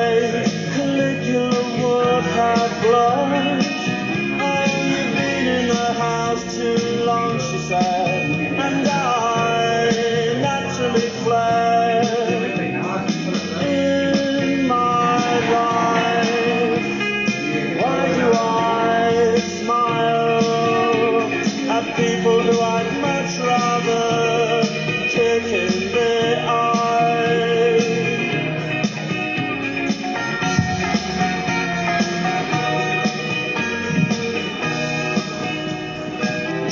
[0.00, 0.69] away.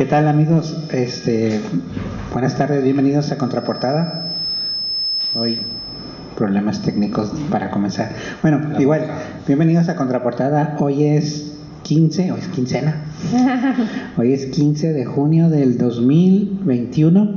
[0.08, 0.74] Tal amigos?
[0.90, 1.60] Este,
[2.32, 4.24] buenas tardes, bienvenidos a Contraportada.
[5.34, 5.58] Hoy
[6.34, 8.12] problemas técnicos para comenzar.
[8.40, 9.06] Bueno, igual,
[9.46, 10.76] bienvenidos a Contraportada.
[10.78, 13.02] Hoy es 15, hoy es quincena.
[14.16, 17.34] Hoy es 15 de junio del 2021.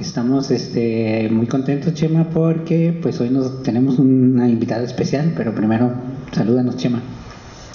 [0.00, 5.92] Estamos este, muy contentos, Chema, porque pues hoy nos tenemos una invitada especial, pero primero
[6.30, 7.00] salúdanos, Chema.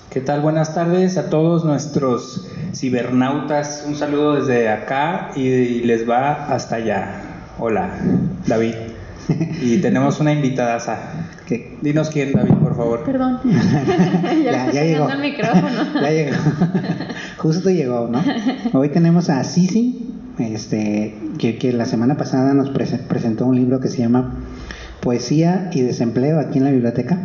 [0.10, 0.42] ¿Qué tal?
[0.42, 3.84] Buenas tardes a todos nuestros cibernautas.
[3.88, 7.22] Un saludo desde acá y les va hasta allá.
[7.58, 7.90] Hola,
[8.48, 8.74] David.
[9.62, 10.80] Y tenemos una invitada.
[11.46, 11.78] ¿Qué?
[11.82, 13.04] Dinos quién, David, por favor.
[13.04, 13.40] Perdón.
[14.44, 15.06] ya, llegó.
[15.08, 16.02] fallando el micrófono.
[16.02, 16.36] Ya llegó.
[17.38, 18.24] Justo llegó, ¿no?
[18.74, 23.80] Hoy tenemos a Sisi, este, que, que la semana pasada nos prese- presentó un libro
[23.80, 24.34] que se llama
[25.02, 27.20] Poesía y Desempleo aquí en la biblioteca.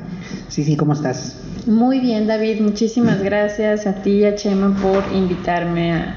[0.48, 1.36] Sisi, ¿cómo estás?
[1.66, 2.60] Muy bien, David.
[2.60, 6.14] Muchísimas gracias a ti y a Chema por invitarme a,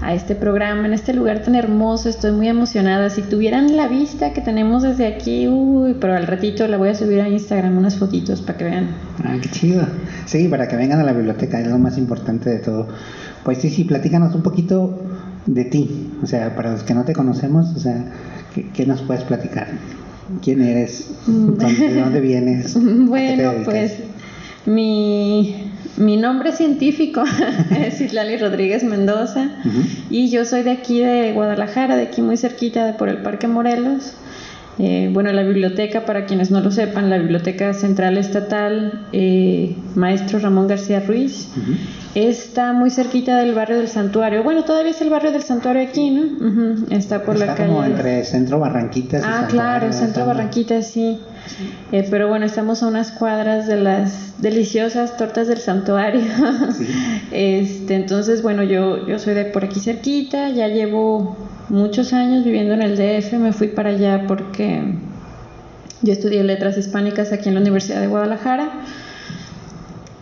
[0.00, 2.08] a este programa, en este lugar tan hermoso.
[2.08, 3.10] Estoy muy emocionada.
[3.10, 6.94] Si tuvieran la vista que tenemos desde aquí, uy, pero al ratito la voy a
[6.94, 8.88] subir a Instagram unas fotitos para que vean.
[9.22, 9.86] Ah, qué chido.
[10.24, 12.88] Sí, para que vengan a la biblioteca, es lo más importante de todo.
[13.44, 14.98] Pues Sisi, platícanos un poquito
[15.46, 16.10] de ti.
[16.22, 18.04] O sea, para los que no te conocemos, o sea,
[18.54, 19.68] ¿qué, qué nos puedes platicar?
[20.42, 21.08] ¿Quién eres?
[21.26, 22.76] ¿Dónde- ¿De dónde vienes?
[22.76, 23.92] ¿A qué te Bueno, pues
[24.66, 25.54] mi,
[25.96, 27.22] mi nombre científico
[27.78, 29.50] es Islali Rodríguez Mendoza
[30.10, 33.48] y yo soy de aquí de Guadalajara, de aquí muy cerquita de por el Parque
[33.48, 34.12] Morelos.
[34.82, 40.38] Eh, bueno, la biblioteca, para quienes no lo sepan, la Biblioteca Central Estatal eh, Maestro
[40.38, 41.48] Ramón García Ruiz
[42.14, 44.42] está muy cerquita del barrio del Santuario.
[44.42, 46.22] Bueno, todavía es el barrio del Santuario aquí, ¿no?
[46.90, 47.68] Está por la Está calle.
[47.68, 51.18] como entre Centro Barranquitas y Ah, Santuario, claro, Centro está- Barranquita, sí.
[51.92, 56.22] Eh, pero bueno, estamos a unas cuadras de las deliciosas tortas del santuario.
[56.76, 56.86] Sí.
[57.32, 61.36] Este, entonces, bueno, yo, yo soy de por aquí cerquita, ya llevo
[61.68, 64.82] muchos años viviendo en el DF, me fui para allá porque
[66.02, 68.82] yo estudié letras hispánicas aquí en la Universidad de Guadalajara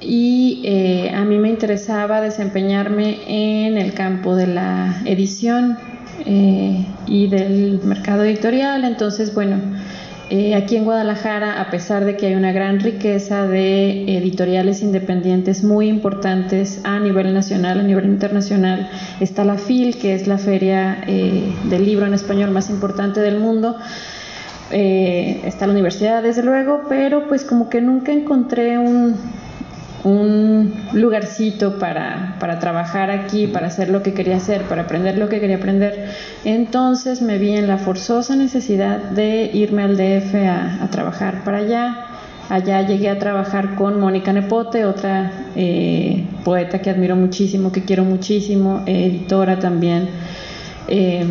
[0.01, 5.77] y eh, a mí me interesaba desempeñarme en el campo de la edición
[6.25, 8.85] eh, y del mercado editorial.
[8.85, 9.57] Entonces, bueno,
[10.31, 15.65] eh, aquí en Guadalajara, a pesar de que hay una gran riqueza de editoriales independientes
[15.65, 18.91] muy importantes a nivel nacional, a nivel internacional,
[19.21, 23.39] está la FIL, que es la feria eh, del libro en español más importante del
[23.39, 23.77] mundo.
[24.71, 29.17] Eh, está la universidad, desde luego, pero pues como que nunca encontré un,
[30.05, 35.29] un lugarcito para, para, trabajar aquí, para hacer lo que quería hacer, para aprender lo
[35.29, 36.11] que quería aprender.
[36.45, 41.59] Entonces me vi en la forzosa necesidad de irme al DF a, a trabajar para
[41.59, 42.05] allá.
[42.49, 48.05] Allá llegué a trabajar con Mónica Nepote, otra eh, poeta que admiro muchísimo, que quiero
[48.05, 50.09] muchísimo, editora también
[50.89, 51.27] eh,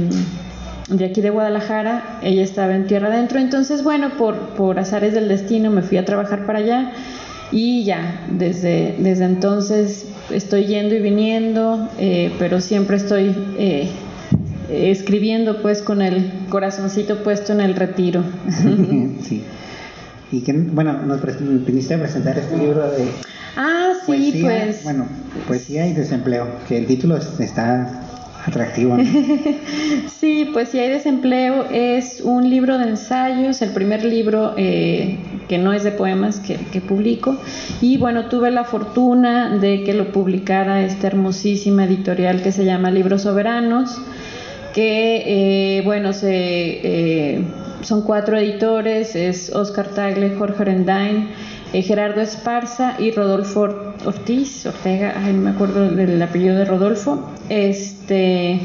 [0.89, 2.19] de aquí de Guadalajara.
[2.21, 6.05] Ella estaba en Tierra Adentro, entonces bueno, por, por azares del destino me fui a
[6.05, 6.91] trabajar para allá
[7.51, 13.89] y ya, desde, desde entonces estoy yendo y viniendo, eh, pero siempre estoy eh,
[14.69, 18.23] escribiendo pues con el corazoncito puesto en el retiro.
[19.21, 19.43] sí.
[20.31, 21.21] Y que, bueno, nos
[21.65, 23.07] viniste a presentar este libro de...
[23.55, 24.83] Ah, sí, pues...
[24.83, 25.05] Bueno,
[25.47, 28.06] poesía y desempleo, que el título está
[28.47, 28.97] atractivo.
[30.19, 35.17] sí, pues si hay desempleo es un libro de ensayos, el primer libro eh,
[35.47, 37.37] que no es de poemas que, que, publico
[37.81, 42.89] y bueno, tuve la fortuna de que lo publicara esta hermosísima editorial que se llama
[42.91, 43.99] Libros Soberanos,
[44.73, 47.41] que eh, bueno, se, eh,
[47.81, 51.29] son cuatro editores, es Oscar Tagle, Jorge Rendain,
[51.73, 57.29] eh, Gerardo Esparza y Rodolfo Ortiz, Ortega, ay, no me acuerdo del apellido de Rodolfo.
[57.49, 58.61] Este.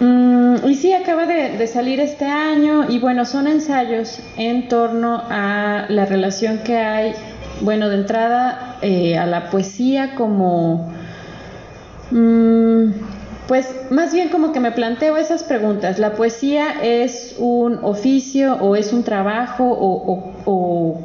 [0.00, 5.86] Mm, y sí, acaba de, salir este año y bueno, son ensayos en torno a
[5.88, 7.14] la relación que hay,
[7.62, 10.92] bueno, de entrada eh, a la poesía como...
[12.10, 13.17] Mm,
[13.48, 15.98] pues más bien como que me planteo esas preguntas.
[15.98, 21.02] ¿La poesía es un oficio o es un trabajo o, o,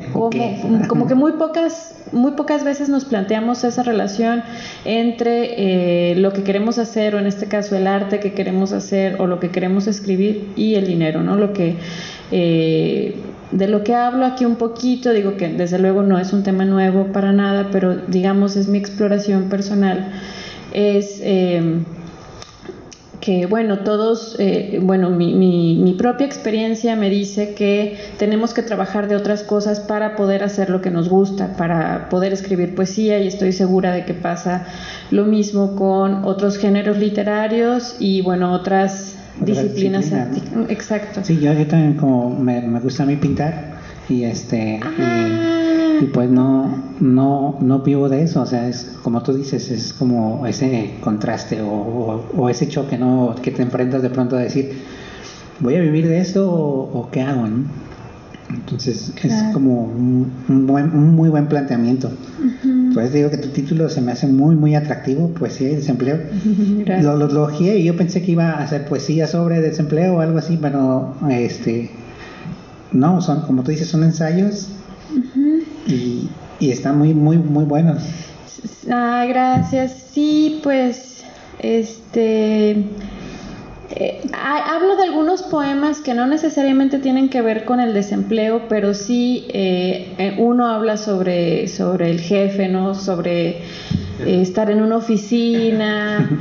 [0.90, 4.44] como, que muy pocas, muy pocas veces nos planteamos esa relación
[4.84, 9.22] entre eh, lo que queremos hacer o en este caso el arte que queremos hacer
[9.22, 11.38] o lo que queremos escribir y el dinero, ¿no?
[11.38, 11.78] Lo que
[12.31, 13.16] eh,
[13.51, 16.66] de lo que hablo aquí un poquito, digo que desde luego no es un tema
[16.66, 20.12] nuevo para nada, pero digamos es mi exploración personal,
[20.74, 21.84] es eh,
[23.24, 29.08] que bueno, todos, eh, bueno, mi, mi, propia experiencia me dice que tenemos que trabajar
[29.08, 33.28] de otras cosas para poder hacer lo que nos gusta, para poder escribir poesía y
[33.28, 34.66] estoy segura de que pasa
[35.10, 40.12] lo mismo con otros géneros literarios y bueno, otras, disciplinas.
[40.68, 41.22] Exacto.
[41.24, 43.78] Sí, yo, también como me, me, gusta a mí pintar
[44.10, 44.81] y este...
[44.84, 45.52] Ah, y
[46.13, 50.45] pues no, no, no vivo de eso, o sea, es como tú dices, es como
[50.48, 53.36] ese contraste o, o, ese choque, ¿no?
[53.42, 54.72] Que te enfrentas de pronto a decir,
[55.60, 57.66] ¿voy a vivir de esto o, qué hago, ¿no?
[58.50, 62.12] Entonces es como un, buen, un muy buen planteamiento.
[62.94, 66.19] Pues digo que tu título se me hace muy, muy atractivo, poesía y desempleo.
[67.01, 70.38] Lo, lo, lo y yo pensé que iba a hacer poesía sobre desempleo o algo
[70.38, 71.89] así, pero este,
[72.92, 74.69] no, son, como tú dices, son ensayos
[75.88, 78.03] y, y están muy, muy, muy buenos.
[78.89, 79.94] Ah, gracias.
[80.12, 81.24] Sí, pues,
[81.59, 82.85] este...
[83.95, 88.95] Eh, hablo de algunos poemas que no necesariamente tienen que ver con el desempleo, pero
[88.95, 92.95] sí eh, eh, uno habla sobre, sobre el jefe, ¿no?
[92.95, 93.62] Sobre
[94.25, 96.27] estar en una oficina.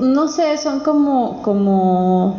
[0.00, 2.36] no sé, son como, como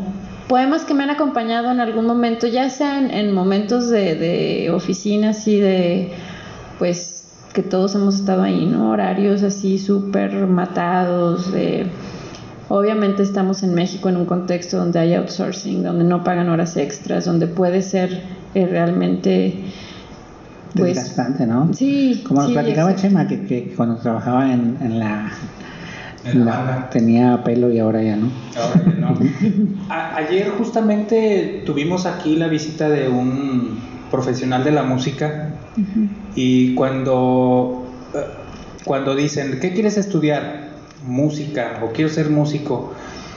[0.47, 5.29] poemas que me han acompañado en algún momento, ya sea en, momentos de, de oficina,
[5.29, 6.11] así de,
[6.79, 8.91] pues, que todos hemos estado ahí, ¿no?
[8.91, 11.87] Horarios así súper matados, de...
[12.67, 17.25] Obviamente estamos en México en un contexto donde hay outsourcing, donde no pagan horas extras,
[17.25, 18.21] donde puede ser
[18.55, 19.53] eh, realmente...
[20.75, 21.73] Pues, Desgastante, ¿no?
[21.73, 22.23] Sí.
[22.27, 25.31] Como nos platicaba Chema, que, que, cuando trabajaba en, en la
[26.91, 28.29] tenía pelo y ahora ya no.
[28.55, 29.19] Ahora ya no.
[30.15, 33.79] ayer justamente tuvimos aquí la visita de un
[34.11, 35.53] profesional de la música
[36.35, 38.19] y cuando, eh,
[38.83, 40.65] cuando dicen, ¿qué quieres estudiar?
[41.05, 42.93] Música o quiero ser músico.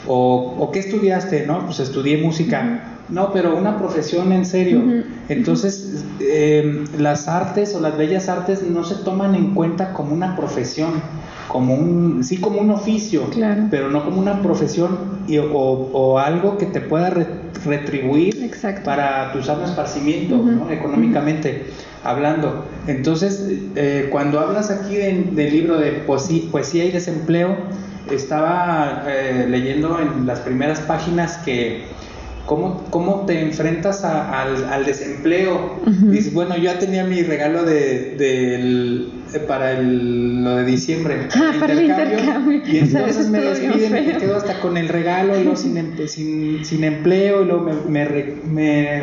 [0.06, 1.46] O, o qué estudiaste?
[1.46, 2.97] No, pues estudié música.
[3.08, 4.82] No, pero una profesión en serio.
[5.28, 10.36] Entonces, eh, las artes o las bellas artes no se toman en cuenta como una
[10.36, 10.92] profesión,
[11.48, 13.22] como un, sí como un oficio,
[13.70, 17.10] pero no como una profesión y, o, algo que te pueda
[17.64, 18.50] retribuir
[18.84, 21.66] para tu sano esparcimiento, económicamente
[22.04, 22.66] hablando.
[22.86, 23.42] Entonces,
[23.74, 27.56] eh, cuando hablas aquí del libro de poesía, y desempleo,
[28.10, 31.84] estaba eh, leyendo en las primeras páginas que
[32.48, 35.80] ¿Cómo, ¿Cómo te enfrentas al, desempleo?
[35.84, 41.28] Dices, bueno, yo ya tenía mi regalo de, eh, para el, lo de diciembre.
[41.34, 42.62] Ah, para el intercambio.
[42.66, 46.84] Y entonces me despiden, me quedo hasta con el regalo y luego sin, sin, sin
[46.84, 48.04] empleo y luego me,
[48.46, 49.02] me,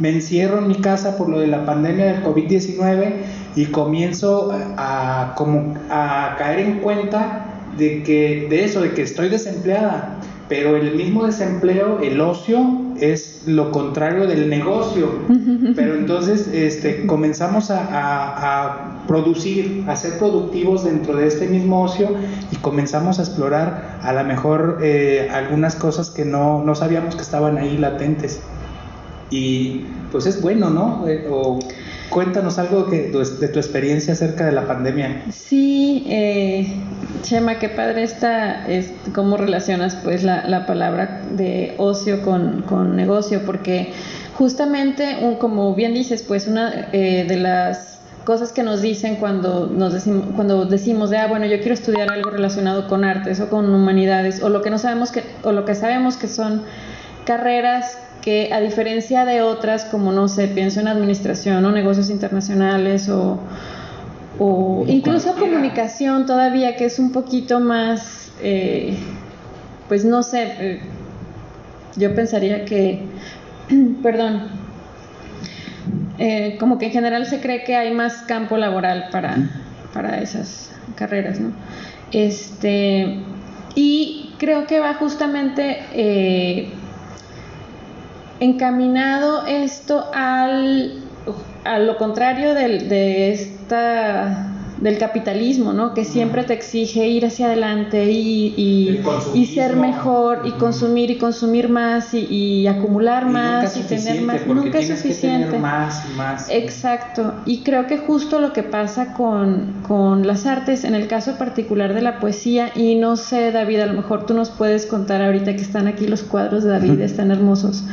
[0.00, 3.12] me encierro en mi casa por lo de la pandemia del COVID-19
[3.54, 7.46] y comienzo a, como a caer en cuenta
[7.78, 10.18] de que de eso, de que estoy desempleada,
[10.50, 12.58] pero el mismo desempleo, el ocio,
[12.98, 15.08] es lo contrario del negocio.
[15.76, 22.08] Pero entonces este, comenzamos a, a, producir, a ser productivos dentro de este mismo ocio
[22.50, 27.22] y comenzamos a explorar a lo mejor eh, algunas cosas que no, no, sabíamos que
[27.22, 28.40] estaban ahí latentes.
[29.30, 31.06] Y pues es bueno, ¿no?
[31.06, 31.60] Eh, o,
[32.10, 35.22] Cuéntanos algo que, de tu experiencia acerca de la pandemia.
[35.30, 36.66] Sí, eh,
[37.22, 42.96] Chema, qué padre está, es, cómo relacionas pues la, la palabra de ocio con, con,
[42.96, 43.92] negocio, porque
[44.34, 49.92] justamente, como bien dices, pues una eh, de las cosas que nos dicen cuando nos
[49.92, 53.74] decimos, cuando decimos de ah bueno yo quiero estudiar algo relacionado con artes o con
[53.74, 56.62] humanidades o lo que no sabemos que o lo que sabemos que son
[57.24, 63.08] carreras que a diferencia de otras, como no sé, pienso en administración o negocios internacionales
[63.08, 63.38] o,
[64.38, 68.96] o incluso comunicación todavía, que es un poquito más, eh,
[69.88, 70.80] pues no sé, eh,
[71.96, 73.02] yo pensaría que,
[74.02, 74.48] perdón,
[76.18, 79.36] eh, como que en general se cree que hay más campo laboral para,
[79.94, 81.52] para esas carreras, ¿no?
[82.12, 83.18] Este,
[83.74, 85.78] y creo que va justamente
[88.40, 91.02] encaminado esto al,
[91.64, 95.92] a lo contrario del, de esta del capitalismo, ¿no?
[95.92, 99.02] Que siempre te exige ir hacia adelante y,
[99.34, 104.46] y, ser mejor y consumir y consumir más y, acumular más y tener más.
[104.46, 105.58] Nunca es suficiente.
[105.58, 106.48] más y más.
[106.50, 107.34] Exacto.
[107.44, 111.92] Y creo que justo lo que pasa con, con las artes, en el caso particular
[111.92, 115.54] de la poesía, y no sé, David, a lo mejor tú nos puedes contar ahorita
[115.56, 117.84] que están aquí los cuadros de David, están hermosos.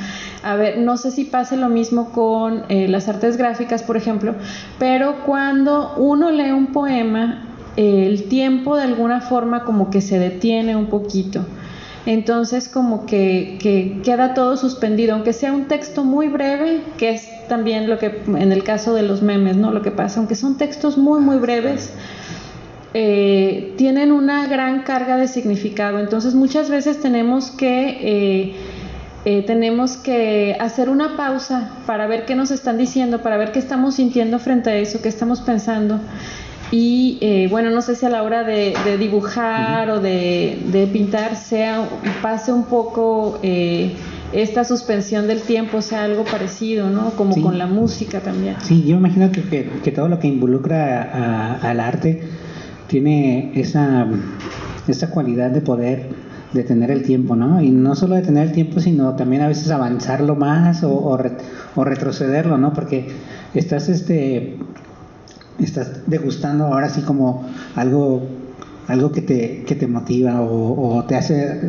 [0.44, 4.36] A ver, no sé si pase lo mismo con eh, las artes gráficas, por ejemplo,
[4.78, 7.44] pero cuando uno lee un poema,
[7.76, 11.46] el tiempo de alguna forma como que se detiene un poquito.
[12.08, 17.28] Entonces como que, que, queda todo suspendido, aunque sea un texto muy breve, que es
[17.50, 19.72] también lo que en el caso de los memes, ¿no?
[19.72, 21.92] Lo que pasa, aunque son textos muy, muy breves,
[22.94, 26.00] eh, tienen una gran carga de significado.
[26.00, 27.98] Entonces muchas veces tenemos que...
[28.02, 28.56] Eh,
[29.30, 33.60] eh, tenemos que hacer una pausa para ver qué nos están diciendo, para ver qué
[33.60, 36.00] estamos sintiendo frente a eso, qué estamos pensando.
[36.72, 41.90] Y eh, bueno, no sé si a la hora de, dibujar o de, pintar sea,
[42.22, 43.92] pase un poco eh,
[44.32, 47.10] esta suspensión del tiempo, sea algo parecido, ¿no?
[47.10, 48.56] Como con la música también.
[48.62, 52.22] Sí, yo imagino que, que, todo lo que involucra al arte
[52.88, 54.08] tiene esa,
[54.88, 56.27] esa cualidad de poder
[56.58, 57.62] de tener el tiempo, ¿no?
[57.62, 61.84] Y no solo de tener el tiempo, sino también a veces avanzarlo más o, o,
[61.84, 62.74] retrocederlo, ¿no?
[62.74, 63.08] Porque
[63.54, 64.58] estás, este,
[65.60, 67.46] estás degustando ahora sí como
[67.76, 68.28] algo,
[68.88, 71.62] algo que te, que te motiva o, te hace...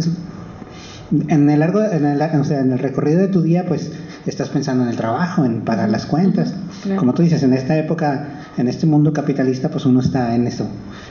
[1.29, 3.93] En el largo, en el, o sea, en el recorrido de tu día, pues
[4.27, 6.53] estás pensando en el trabajo, en pagar las cuentas.
[6.99, 8.29] Como tú dices, en esta época,
[8.59, 10.67] en este mundo capitalista, pues uno está en eso,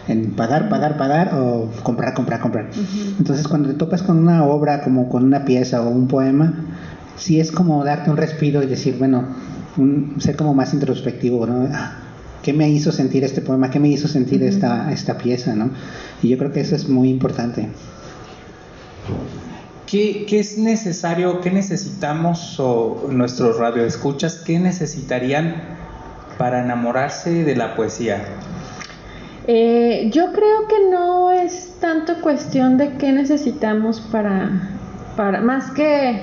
[0.07, 2.69] en pagar, pagar, pagar o comprar, comprar, comprar.
[3.17, 6.53] Entonces, cuando te topas con una obra, como con una pieza o un poema,
[7.15, 9.23] sí es como darte un respiro y decir, bueno,
[10.19, 11.69] ser como más introspectivo, ¿no?
[11.71, 11.99] Ah,
[12.43, 13.69] ¿Qué me hizo sentir este poema?
[13.69, 15.71] ¿Qué me hizo sentir esta, esta pieza, ¿no?
[16.21, 17.69] Y yo creo que eso es muy importante.
[19.85, 25.55] ¿Qué, ¿Qué, es necesario, qué necesitamos o nuestros radioescuchas, qué necesitarían
[26.37, 28.23] para enamorarse de la poesía?
[29.47, 34.69] Eh, yo creo que no es tanto cuestión de qué necesitamos para,
[35.15, 36.21] para más que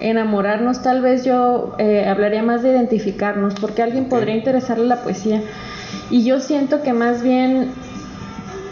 [0.00, 4.96] enamorarnos, tal vez yo eh, hablaría más de identificarnos, porque a alguien podría interesarle la
[4.96, 5.42] poesía.
[6.10, 7.70] Y yo siento que más bien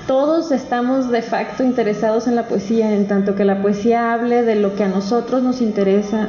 [0.07, 4.57] todos estamos de facto interesados en la poesía, en tanto que la poesía hable de
[4.57, 6.29] lo que a nosotros nos interesa,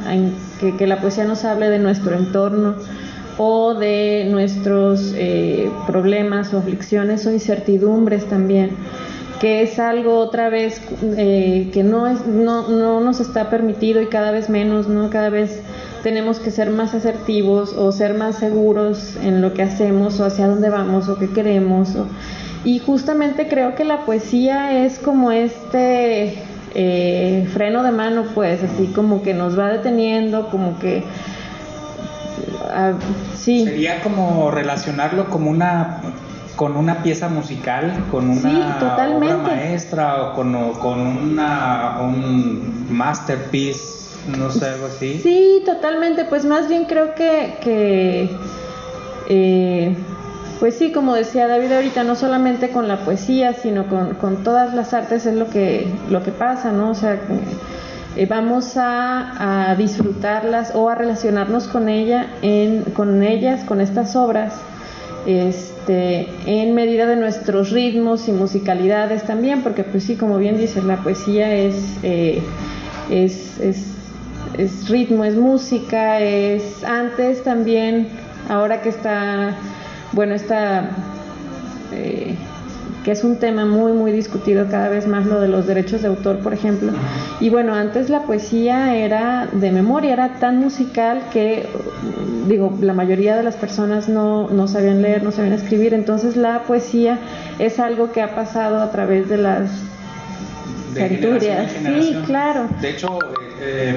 [0.60, 2.76] que, que la poesía nos hable de nuestro entorno,
[3.38, 8.70] o de nuestros eh, problemas o aflicciones o incertidumbres también,
[9.40, 14.30] que es algo otra vez eh, que no, no, no nos está permitido y cada
[14.30, 15.10] vez menos, ¿no?
[15.10, 15.60] Cada vez
[16.02, 20.46] tenemos que ser más asertivos o ser más seguros en lo que hacemos o hacia
[20.46, 21.90] dónde vamos o qué queremos.
[22.64, 26.34] y justamente creo que la poesía es como este
[26.78, 31.04] eh, freno de mano, pues, así como que nos va deteniendo, como que
[32.70, 32.92] Ah,
[33.34, 36.00] Sería como relacionarlo como una
[36.56, 38.78] con una pieza musical, con una
[39.14, 43.96] obra maestra o con, con una, un masterpiece
[44.38, 45.20] no sé, algo así.
[45.22, 48.30] Sí, totalmente, pues más bien creo que, que
[49.28, 49.96] eh,
[50.58, 54.74] pues sí, como decía David ahorita, no solamente con la poesía, sino con, con todas
[54.74, 56.90] las artes es lo que, lo que pasa, ¿no?
[56.90, 57.20] O sea,
[58.16, 64.54] eh, vamos a, disfrutarlas o a relacionarnos con ella, en, con ellas, con estas obras,
[65.26, 70.84] este, en medida de nuestros ritmos y musicalidades también, porque pues sí, como bien dices,
[70.84, 72.40] la poesía es, eh,
[73.10, 73.84] es, es,
[74.56, 78.08] es ritmo, es música, es antes también,
[78.48, 79.56] ahora que está
[80.12, 80.88] bueno, esta,
[81.92, 82.36] eh,
[83.06, 86.08] que es un tema muy, muy discutido cada vez más, lo de los derechos de
[86.08, 86.90] autor, por ejemplo.
[87.38, 91.68] Y bueno, antes la poesía era de memoria, era tan musical que,
[92.48, 96.64] digo, la mayoría de las personas no, no sabían leer, no sabían escribir, entonces la
[96.64, 97.20] poesía
[97.60, 99.70] es algo que ha pasado a través de las
[100.92, 101.70] centurias.
[101.70, 102.66] Sí, claro.
[102.80, 103.20] De hecho,
[103.60, 103.96] eh,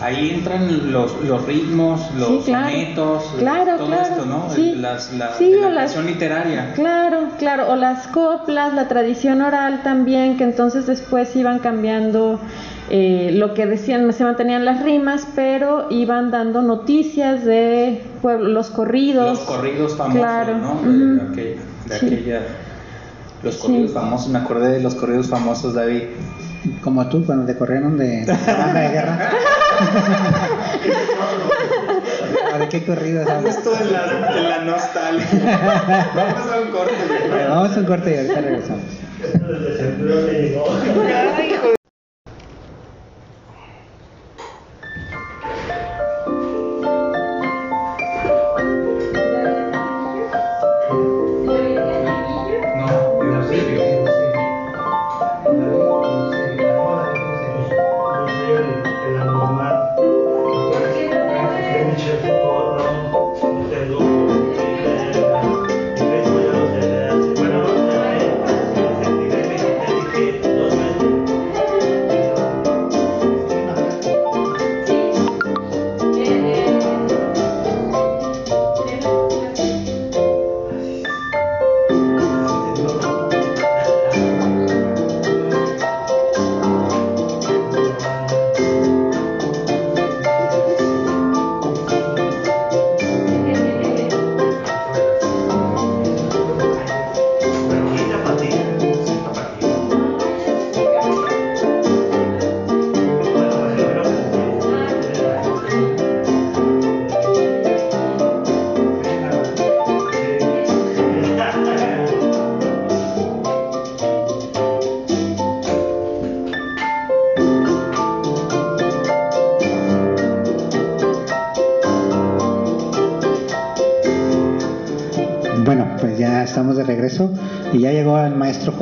[0.00, 2.70] ahí entran los, los ritmos, los Sí, claro.
[2.70, 4.02] sonetos, Claro, todo claro.
[4.02, 4.50] esto, ¿no?
[4.50, 4.74] Sí.
[4.76, 6.72] Las, la, Sí, la las- literaria.
[6.74, 12.40] Claro, claro, o las coplas, la tradición oral también, que entonces después iban cambiando
[12.92, 18.70] eh, lo que decían, se mantenían las rimas, pero iban dando noticias de pueblo, los
[18.70, 19.28] corridos.
[19.38, 20.80] Los corridos famosos, Claro, ¿no?
[20.82, 22.42] De, aquella, de aquella-
[23.44, 26.02] Los corridos famosos, me acordé de los corridos famosos, David.
[26.82, 29.30] Como tú cuando te corrieron de la banda de guerra.
[32.54, 33.56] ¿O ¿De qué corridos hablas?
[33.56, 36.10] Esto en la, en la nostalgia.
[36.14, 36.94] Vamos a un corte.
[37.48, 38.84] Vamos a un corte y ahorita regresamos.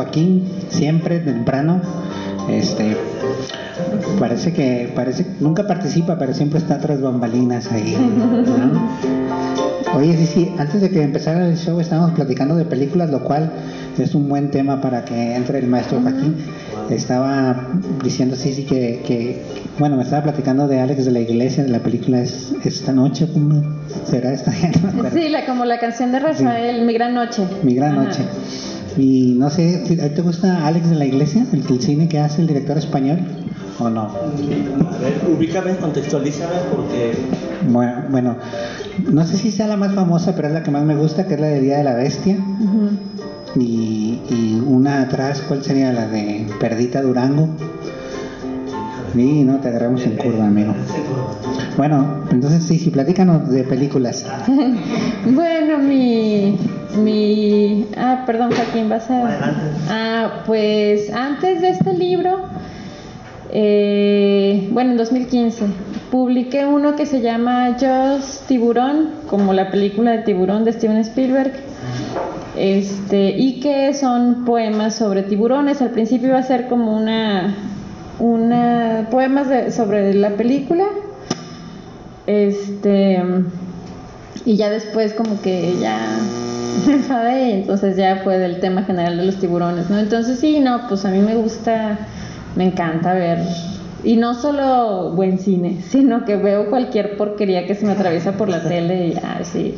[0.08, 1.80] Joaquín, siempre temprano.
[2.48, 2.96] Este
[4.18, 7.94] parece que parece nunca participa, pero siempre está tras bambalinas ahí.
[8.46, 8.88] ¿no?
[9.98, 13.50] Oye, sí, sí, antes de que empezara el show estábamos platicando de películas, lo cual
[13.98, 16.36] es un buen tema para que entre el maestro Joaquín.
[16.90, 17.68] Estaba
[18.02, 19.42] diciendo sí, sí que, que
[19.78, 23.28] bueno, me estaba platicando de Alex de la Iglesia, de la película es esta noche,
[23.32, 23.62] ¿cómo
[24.04, 24.52] será esta?
[24.94, 25.10] No.
[25.10, 27.42] Sí, la, como la canción de Rafael, Mi Gran Noche.
[27.62, 28.04] Mi gran Ajá.
[28.04, 28.22] noche.
[28.98, 31.46] Y no sé, ¿a ti ¿te gusta Alex de la Iglesia?
[31.52, 33.20] ¿El, el cine que hace el director español?
[33.78, 34.02] ¿O no?
[34.02, 37.12] A ver, ubícame, contextualízame porque
[37.68, 38.36] Bueno, bueno,
[39.12, 41.34] no sé si sea la más famosa, pero es la que más me gusta, que
[41.34, 42.36] es la de Día de la Bestia.
[43.54, 47.48] Y, y una atrás, ¿cuál sería la de Perdita Durango?
[49.14, 50.74] Sí, no, te agarramos en curva, amigo.
[51.76, 54.26] Bueno, entonces sí, sí, platícanos de películas.
[55.24, 56.56] Bueno, mi,
[56.96, 59.60] mi, ah, perdón, Joaquín, vas a, Adelante.
[59.90, 62.40] ah, pues antes de este libro,
[63.50, 65.64] eh, bueno, en 2015
[66.10, 71.52] publiqué uno que se llama Just Tiburón, como la película de Tiburón de Steven Spielberg.
[72.56, 75.80] Este, y que son poemas sobre tiburones.
[75.80, 77.54] Al principio iba a ser como una,
[78.18, 80.84] una poemas de- sobre la película.
[82.26, 83.22] Este,
[84.44, 86.00] y ya después como que ya
[86.92, 89.98] enfadé y entonces ya fue del tema general de los tiburones, ¿no?
[89.98, 91.98] Entonces sí, no, pues a mí me gusta,
[92.56, 93.38] me encanta ver,
[94.04, 98.48] y no solo buen cine, sino que veo cualquier porquería que se me atraviesa por
[98.48, 99.74] la tele y ay, sí.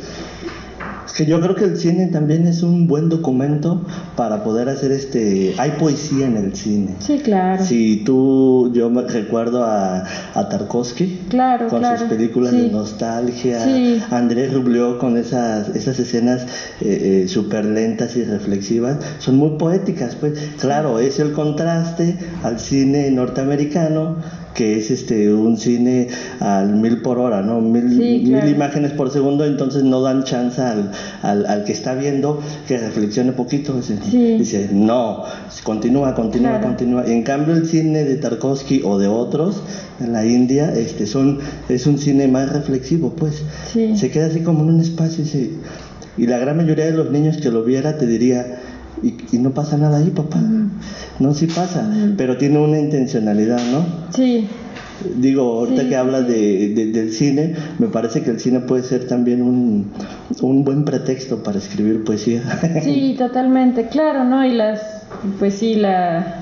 [1.05, 3.81] Es que yo creo que el cine también es un buen documento
[4.15, 5.53] para poder hacer este...
[5.57, 6.95] Hay poesía en el cine.
[6.99, 7.63] Sí, claro.
[7.65, 11.99] Si tú, yo me recuerdo a, a Tarkovsky Claro, con claro.
[11.99, 14.01] sus películas de nostalgia, Sí.
[14.11, 16.45] Andrés Rubleau con esas, esas escenas
[16.81, 23.09] eh, súper lentas y reflexivas, son muy poéticas, pues claro, es el contraste al cine
[23.11, 24.15] norteamericano
[24.53, 26.07] que es este un cine
[26.39, 27.61] al mil por hora, ¿no?
[27.61, 28.45] Mil, Sí, claro.
[28.45, 32.77] mil imágenes por segundo, entonces no dan chance al, al, al que está viendo que
[32.77, 33.75] reflexione poquito.
[33.77, 34.37] Dice, Sí.
[34.37, 35.23] dice, no,
[35.63, 36.67] continúa, continúa, Claro.
[36.67, 37.05] continúa.
[37.05, 39.61] En cambio el cine de Tarkovsky o de otros
[39.99, 43.43] en la India, este son es un cine más reflexivo, pues.
[43.71, 43.95] Sí.
[43.95, 45.49] Se queda así como en un espacio y, se-
[46.17, 48.59] y la gran mayoría de los niños que lo viera te diría
[49.03, 50.39] y, y no pasa nada ahí, papá.
[51.19, 53.85] No, sí pasa, pero tiene una intencionalidad, ¿no?
[54.15, 54.47] Sí,
[55.15, 59.07] Digo, ahorita Sí, que hablas de- del cine, me parece que el cine puede ser
[59.07, 59.87] también un,
[60.41, 62.43] un buen pretexto para escribir poesía.
[62.83, 64.45] sí, totalmente, claro, ¿no?
[64.45, 64.79] Y las,
[65.39, 66.35] pues sí, la,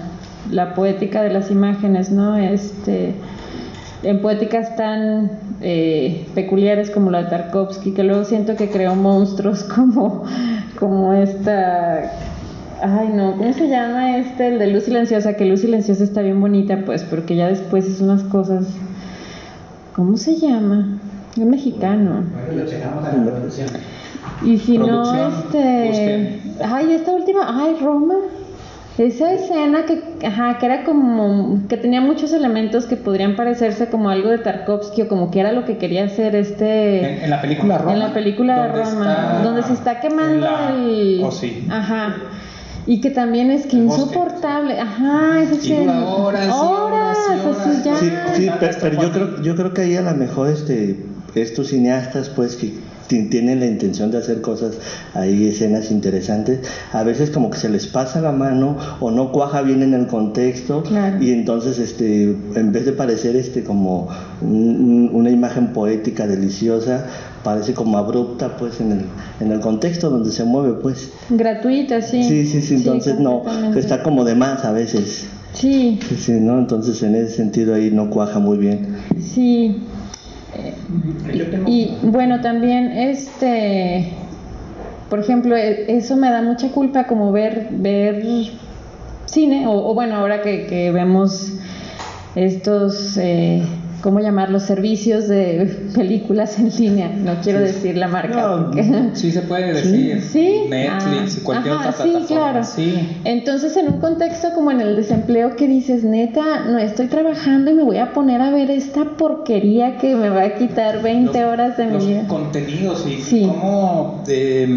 [0.52, 2.36] la poética de las imágenes, ¿no?
[2.36, 3.14] Este,
[4.04, 9.64] en poéticas tan eh, peculiares como la de Tarkovsky, que luego siento que creó monstruos
[9.76, 10.26] como,
[10.78, 12.12] como esta...
[12.82, 14.48] Ay, no, ¿cómo se llama este?
[14.48, 18.00] El de Luz Silenciosa, que Luz Silenciosa está bien bonita, pues, porque ya después es
[18.02, 18.68] unas cosas...
[19.96, 20.98] ¿Cómo se llama?
[21.32, 22.24] Es mexicano.
[24.46, 26.40] Y si no, este.
[26.64, 27.42] Ay, esta última.
[27.46, 28.16] Ay, Roma.
[28.98, 31.60] Esa escena que, ajá, que era como.
[31.68, 35.52] que tenía muchos elementos que podrían parecerse como algo de Tarkovsky o como que era
[35.52, 37.18] lo que quería hacer este.
[37.18, 37.94] En, en la película Roma.
[37.94, 41.22] En la película de Roma, está- donde se está quemando la- el.
[41.24, 41.66] Oh, sí.
[41.70, 42.16] Ajá.
[42.90, 44.02] Y que también es que El bosque.
[44.02, 44.80] insoportable.
[44.80, 46.06] Ajá, dura escena.
[46.08, 47.84] horas horas así horas.
[47.86, 47.98] ya.
[47.98, 48.50] Sí, sí,
[48.82, 50.96] pero, yo creo, yo creo que ahí a lo mejor este,
[51.36, 52.74] estos cineastas, pues, que
[53.08, 54.74] ti- tienen la intención de hacer cosas,
[55.14, 59.62] ahí escenas interesantes, a veces como que se les pasa la mano o no cuaja
[59.62, 61.22] bien en el contexto Claro.
[61.22, 62.24] y entonces, este,
[62.56, 64.08] en vez de parecer este como
[64.42, 67.06] un- un- una imagen poética deliciosa,
[67.44, 69.06] parece como abrupta, pues, en el,
[69.40, 71.12] en el contexto donde se mueve, pues.
[71.30, 72.24] Gratuita, sí.
[72.24, 73.44] Sí, sí, sí, entonces no,
[73.76, 75.28] está como de más a veces.
[75.54, 76.60] Sí, Sí, sí, ¿no?
[76.60, 78.98] Entonces en ese sentido ahí no cuaja muy bien.
[79.20, 79.82] Sí.
[80.56, 80.76] Eh,
[81.66, 84.14] y, y, bueno, también este,
[85.10, 88.24] por ejemplo, e- eso me da mucha culpa como ver ver
[89.26, 91.54] cine o, o bueno, ahora que, que vemos
[92.36, 93.64] estos eh,
[94.02, 94.64] ¿cómo llamarlos?
[94.64, 97.10] servicios de películas en línea.
[97.10, 98.36] No quiero decir la marca.
[98.36, 100.22] No, porque- Sí se puede decir.
[100.22, 100.62] Sí.
[100.70, 102.28] Netflix y Ah, cualquier ajá, otra sí, plataforma.
[102.52, 102.64] claro.
[102.64, 103.18] Sí.
[103.26, 107.74] Entonces, en un contexto como en el desempleo que dices, neta, no estoy trabajando y
[107.74, 111.52] me voy a poner a ver esta porquería que me va a quitar 20 Los-
[111.52, 112.28] horas de mi los vida.
[112.28, 113.42] contenidos y Sí.
[113.48, 114.68] cómo eh,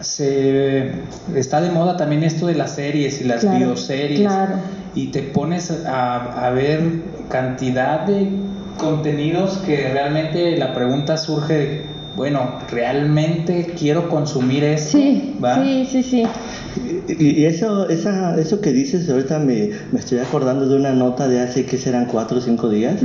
[0.00, 0.90] se
[1.34, 4.54] está de moda también esto de las series y las Claro, bioseries claro.
[4.94, 6.80] Y te pones a, a ver
[7.28, 8.28] cantidad de
[8.78, 15.62] contenidos que realmente la pregunta surge de, bueno realmente quiero consumir esto Sí, ¿Va?
[15.62, 16.22] sí, sí, sí.
[17.08, 21.40] Y, eso, esa, eso que dices ahorita me, me estoy acordando de una nota de
[21.40, 23.00] hace que serán cuatro o cinco días,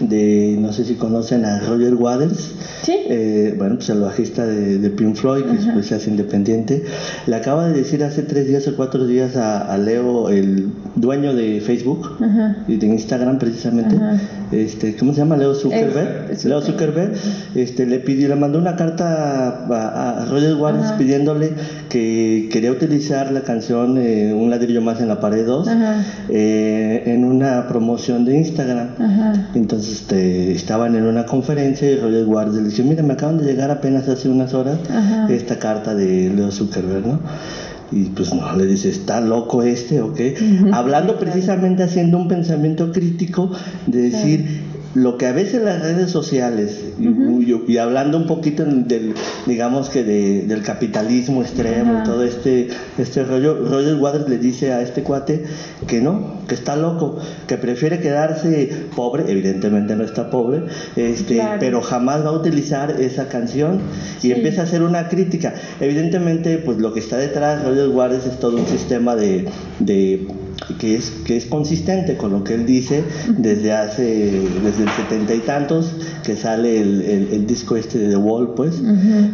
[0.00, 2.96] de no sé si conocen a Roger Waters, Sí.
[3.08, 6.82] eh, bueno, pues el bajista de, de Pink Floyd, que después se hace independiente,
[7.26, 11.34] le acaba de decir hace tres días o cuatro días a, a Leo, el dueño
[11.34, 12.16] de Facebook
[12.68, 13.96] y de Instagram precisamente,
[14.50, 15.36] este, ¿cómo se llama?
[15.36, 16.44] Leo Zuckerberg.
[16.44, 17.12] Leo Zuckerberg,
[17.54, 21.52] este, le pidió, le mandó una carta a, a Roger Waters pidiéndole
[21.88, 26.04] que quería utilizar la canción eh, Un ladrillo más en la pared 2 Ajá.
[26.28, 28.88] eh, en una promoción de Instagram.
[28.98, 29.50] Ajá.
[29.54, 33.44] Entonces este, estaban en una conferencia y Roger Waters le dijo, mira, me acaban de
[33.44, 35.32] llegar apenas hace unas horas Ajá.
[35.32, 37.20] esta carta de Leo Zuckerberg, ¿no?
[37.92, 40.34] Y pues no, le dice, ¿está loco este o qué?
[40.72, 43.50] Hablando precisamente, haciendo un pensamiento crítico
[43.86, 44.62] de decir
[44.94, 49.14] lo que a veces las redes sociales, y, y- y hablando un poquito del,
[49.46, 54.72] digamos que de- del capitalismo extremo y todo este, este rollo, Roger Waters le dice
[54.72, 55.44] a este cuate
[55.86, 60.64] que no, que está loco, que prefiere quedarse pobre, evidentemente no está pobre,
[60.96, 61.56] este, Claro.
[61.58, 63.80] pero jamás va a utilizar esa canción
[64.18, 64.32] y Sí.
[64.32, 65.54] empieza a hacer una crítica.
[65.80, 69.46] Evidentemente, pues lo que está detrás, Roger Waters es todo un sistema de,
[69.78, 70.26] de
[70.78, 73.04] que es que es consistente con lo que él dice
[73.38, 74.04] desde hace
[74.62, 75.92] desde el setenta y tantos
[76.24, 78.80] que sale el, el- el disco este de The Wall, pues.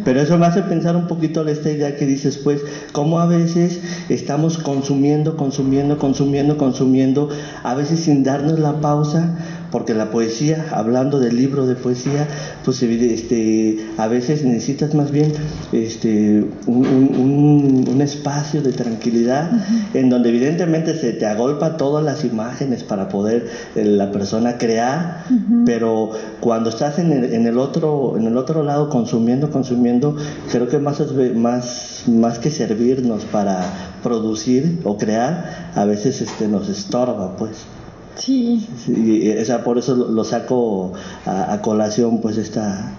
[0.04, 2.62] Pero eso me hace pensar un poquito en esta idea que dices, pues,
[2.92, 7.28] cómo a veces estamos consumiendo, consumiendo, consumiendo, consumiendo,
[7.62, 9.36] a veces sin darnos la pausa
[9.70, 12.26] porque la poesía, hablando del libro de poesía,
[12.64, 15.32] pues este, a veces necesitas más bien
[15.72, 19.50] este, un, un, un espacio de tranquilidad
[19.94, 25.24] en donde evidentemente se te agolpa todas las imágenes para poder eh, la persona crear,
[25.64, 30.16] pero cuando estás en el, en el, otro, en el otro lado consumiendo, consumiendo,
[30.50, 31.02] creo que más,
[31.34, 33.62] más, más que servirnos para
[34.02, 37.77] producir o crear, a veces este, nos estorba, pues.
[38.18, 38.66] Sí.
[38.84, 40.92] sí o sea, por eso lo, saco
[41.24, 42.92] a, colación, pues, esta,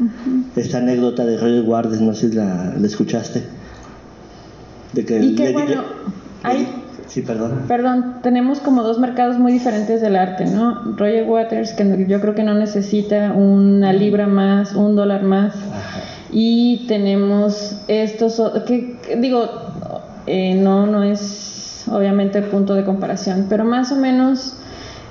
[0.55, 3.43] esta anécdota de Roger Guardes, no sé si la, escuchaste.
[4.93, 5.83] De que y que bueno,
[6.43, 6.67] hay...
[7.07, 7.63] Sí, perdón.
[7.67, 10.95] Perdón, tenemos como dos mercados muy diferentes del arte, ¿no?
[10.95, 15.55] Roger Waters, que yo creo que no necesita una libra más, un dólar más.
[16.31, 19.49] Y tenemos estos, que, digo,
[20.27, 24.53] eh, no, no es obviamente punto de comparación, pero más o menos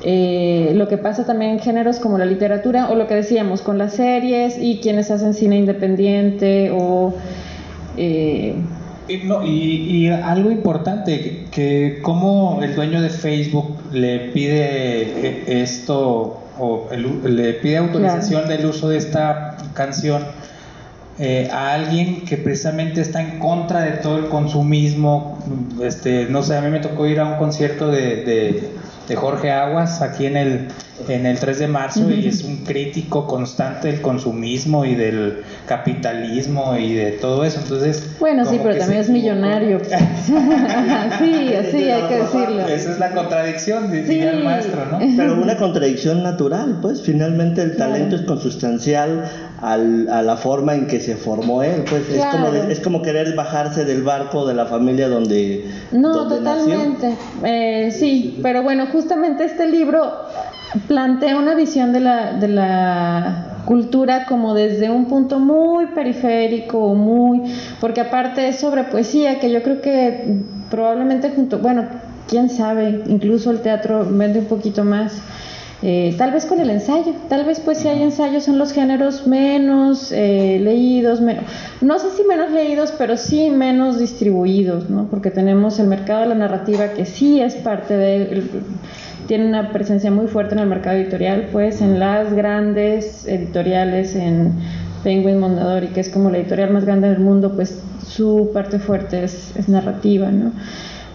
[0.02, 3.78] eh, lo que pasa también en géneros como la literatura o lo que decíamos con
[3.78, 7.14] las series y quienes hacen cine independiente o...
[7.96, 8.54] Eh,
[9.08, 16.88] y, algo importante, que, como el dueño de Facebook le pide esto o
[17.24, 20.24] le pide autorización del uso de esta canción
[21.18, 25.38] eh, a alguien que precisamente está en contra de todo el consumismo.
[25.82, 28.68] Este, no sé, a mí me tocó ir a un concierto de de
[29.16, 30.68] Jorge Aguas aquí en el,
[31.08, 36.76] en el 3 de marzo y es un crítico constante del consumismo y del capitalismo
[36.76, 37.60] y de todo eso.
[37.60, 39.80] Entonces, bueno, sí, pero también es millonario.
[41.18, 42.66] sí, así hay que decirlo.
[42.66, 44.98] Esa es la contradicción, diría el maestro, ¿no?
[45.16, 49.24] Pero una contradicción natural, pues finalmente el talento es consustancial
[49.60, 53.34] al, a la forma en que se formó él, pues es, como es como querer
[53.34, 55.68] bajarse del barco de la familia donde...
[55.92, 60.12] No, totalmente, eh, sí, pero bueno, justamente este libro
[60.86, 67.42] plantea una visión de la, de la cultura como desde un punto muy periférico, muy,
[67.80, 70.40] porque aparte es sobre poesía, que yo creo que
[70.70, 71.84] probablemente junto, bueno,
[72.28, 75.20] quién sabe, incluso el teatro vende un poquito más.
[75.80, 79.28] Eh, tal vez con el ensayo, tal vez pues si hay ensayos son los géneros
[79.28, 81.44] menos eh, leídos, menos,
[81.80, 85.06] no sé si menos leídos, pero sí menos distribuidos, ¿no?
[85.08, 88.42] porque tenemos el mercado de la narrativa que sí es parte de,
[89.28, 94.54] tiene una presencia muy fuerte en el mercado editorial, pues en las grandes editoriales, en
[95.04, 99.22] Penguin Mondadori, que es como la editorial más grande del mundo, pues su parte fuerte
[99.22, 100.50] es, es narrativa, ¿no?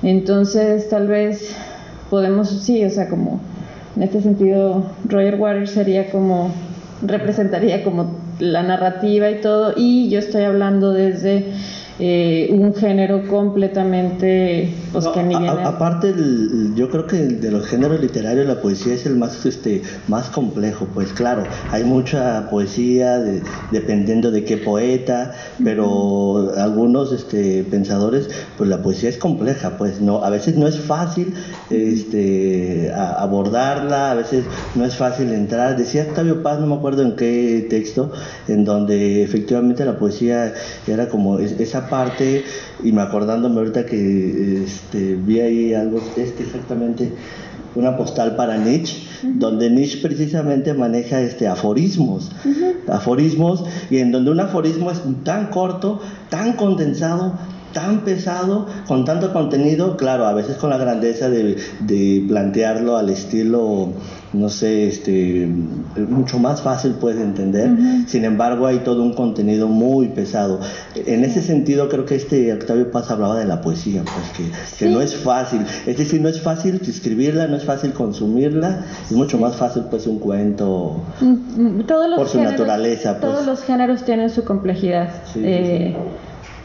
[0.03, 1.53] Entonces tal vez
[2.09, 3.41] podemos, sí, o sea, como
[3.95, 6.51] en este sentido, Roger Waters sería como,
[7.01, 11.45] representaría como la narrativa y todo, y yo estoy hablando desde
[11.99, 16.13] eh, un género completamente pues, que ni aparte
[16.75, 20.87] yo creo que de los géneros literarios la poesía es el más este más complejo
[20.93, 23.19] pues claro hay mucha poesía
[23.71, 30.23] dependiendo de qué poeta pero algunos este pensadores pues la poesía es compleja pues no
[30.23, 31.33] a veces no es fácil
[31.69, 35.77] este abordarla a veces no es fácil entrar.
[35.77, 38.11] Decía Octavio Paz no me acuerdo en qué texto
[38.47, 40.53] en donde efectivamente la poesía
[40.87, 42.43] era como esa parte,
[42.83, 47.11] y me acordándome ahorita que este, vi ahí algo, este exactamente,
[47.75, 52.31] una postal para Nietzsche, donde Nietzsche precisamente maneja este aforismos,
[52.87, 57.33] aforismos, y en donde un aforismo es tan corto, tan condensado,
[57.73, 63.09] tan pesado, con tanto contenido, claro, a veces con la grandeza de, de plantearlo al
[63.09, 63.89] estilo
[64.33, 65.47] no sé, este,
[65.95, 67.69] mucho más fácil puedes entender.
[68.07, 70.59] Sin embargo, hay todo un contenido muy pesado.
[70.95, 75.01] En ese sentido, creo que este Octavio Paz hablaba de la poesía, pues que, no
[75.01, 75.61] es fácil.
[75.85, 80.07] Es decir, no es fácil escribirla, no es fácil consumirla, es mucho más fácil pues
[80.07, 83.19] un cuento mm, mm, todos por su naturaleza.
[83.19, 83.31] Pues.
[83.31, 85.09] Todos los géneros tienen su complejidad.
[85.35, 85.95] Eh,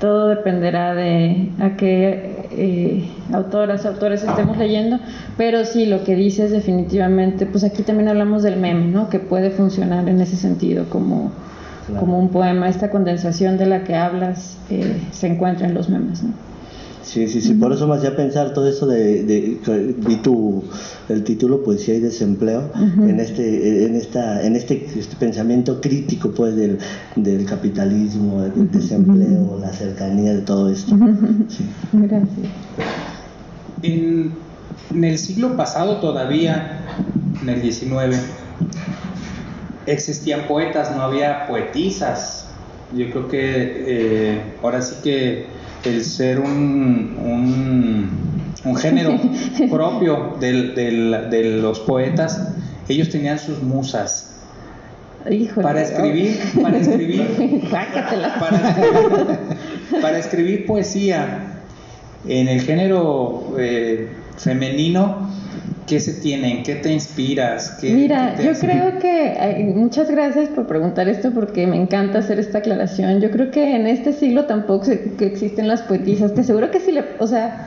[0.00, 4.98] todo dependerá de a qué eh, autoras, autores estemos leyendo,
[5.36, 9.08] pero sí, lo que dices definitivamente, pues aquí también hablamos del meme, ¿no?
[9.10, 11.32] Que puede funcionar en ese sentido como,
[11.98, 16.22] como un poema, esta condensación de la que hablas eh, se encuentra en los memes,
[16.22, 16.30] ¿no?
[17.08, 20.62] Sí, sí, sí, por eso me hacía pensar todo eso de, de, vi tu
[21.08, 26.54] el título poesía y desempleo en este en esta en este, este pensamiento crítico pues
[26.54, 26.78] del,
[27.16, 30.94] del capitalismo, del desempleo, la cercanía de todo esto.
[31.94, 32.28] Gracias.
[33.80, 34.34] En,
[34.92, 36.82] en el siglo pasado todavía,
[37.40, 38.16] en el 19,
[39.86, 42.48] existían poetas, no había poetisas.
[42.94, 47.16] Yo creo que eh, ahora sí que el ser un,
[48.64, 49.18] un, género
[49.70, 52.40] propio de los poetas
[52.88, 54.34] ellos tenían sus musas.
[55.30, 55.62] Híjole.
[55.62, 59.38] Para escribir, para escribir, para escribir,
[60.00, 61.60] para escribir poesía
[62.26, 65.27] en el género eh, femenino,
[65.88, 66.50] ¿qué se tiene?
[66.50, 67.72] ¿En qué te inspiras?
[67.80, 72.18] ¿Qué- Mira, qué te yo creo que muchas gracias por preguntar esto porque me encanta
[72.18, 73.20] hacer esta aclaración.
[73.20, 76.34] Yo creo que en este siglo tampoco se- que existen las poetisas.
[76.34, 77.66] Te aseguro que sí le, o sea,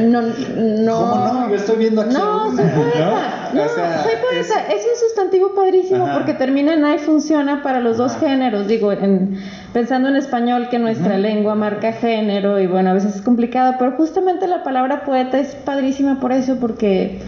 [0.00, 0.98] no, no.
[0.98, 1.48] ¿Cómo no?
[1.50, 3.50] Yo estoy viendo aquí No, soy poeta.
[3.52, 3.58] ¿no?
[3.60, 4.66] No, O sea, soy poeta.
[4.74, 4.84] Es...
[4.84, 6.14] un sustantivo padrísimo Ajá.
[6.14, 8.28] porque termina en A y funciona para los dos Ajá.
[8.28, 8.66] géneros.
[8.66, 9.38] Digo, en,
[9.72, 13.92] pensando en español que nuestra lengua marca género y bueno, a veces es complicado, pero
[13.92, 17.20] justamente la palabra poeta es padrísima por eso porque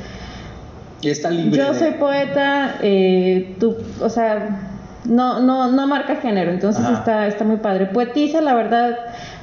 [1.03, 1.57] Y está libre.
[1.59, 4.61] yo soy poeta, eh, tú, o sea,
[5.05, 7.87] no, no, no marca género, entonces está, está muy padre.
[7.87, 8.97] Poetisa, la verdad,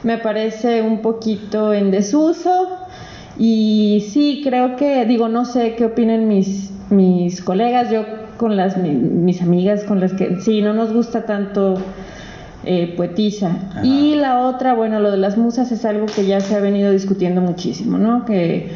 [0.04, 2.70] me parece un poquito en desuso
[3.38, 8.04] y sí, creo que, digo, no sé qué opinen mis, mis colegas, yo
[8.38, 11.76] con las, mi- mis amigas con las que, sí, no nos gusta tanto
[12.66, 13.52] eh, poetisa.
[13.72, 13.86] Ajá.
[13.86, 16.92] Y la otra, bueno, lo de las musas es algo que ya se ha venido
[16.92, 18.26] discutiendo muchísimo, ¿no?
[18.26, 18.72] Que...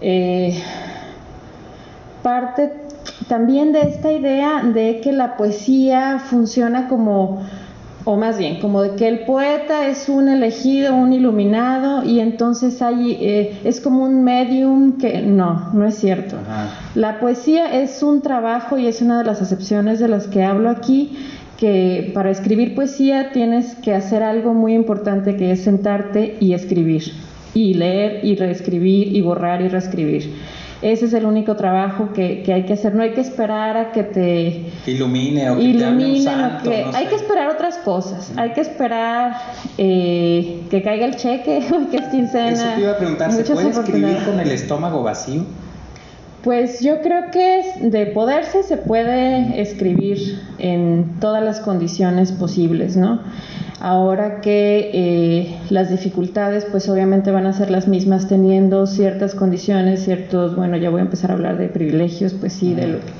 [0.00, 0.60] eh,
[2.22, 2.72] parte
[3.28, 7.42] también de esta idea de que la poesía funciona como,
[8.08, 12.80] o más bien, como de que el poeta es un elegido, un iluminado, y entonces
[12.80, 16.36] hay, eh, es como un medium que no, no es cierto.
[16.36, 16.70] Ajá.
[16.94, 20.70] La poesía es un trabajo y es una de las acepciones de las que hablo
[20.70, 21.18] aquí,
[21.58, 27.12] que para escribir poesía tienes que hacer algo muy importante que es sentarte y escribir,
[27.54, 30.32] y leer y reescribir y borrar y reescribir.
[30.86, 33.90] Ese es el único trabajo que, que hay que hacer, no hay que esperar a
[33.90, 37.14] que te Ilumine o que te hable un iluminen, o santo, que- no hay que
[37.16, 39.36] esperar otras cosas, hay que esperar
[39.78, 42.50] eh, que caiga el cheque, que es quincena.
[42.52, 45.42] Eso te iba a preguntar, ¿se puede escribir con el estómago vacío?
[46.46, 53.18] Pues yo creo que de poderse se puede escribir en todas las condiciones posibles, ¿no?
[53.80, 60.04] Ahora que eh, las dificultades pues obviamente van a ser las mismas teniendo ciertas condiciones,
[60.04, 63.12] ciertos, bueno, ya voy a empezar a hablar de privilegios, pues sí, de lo que...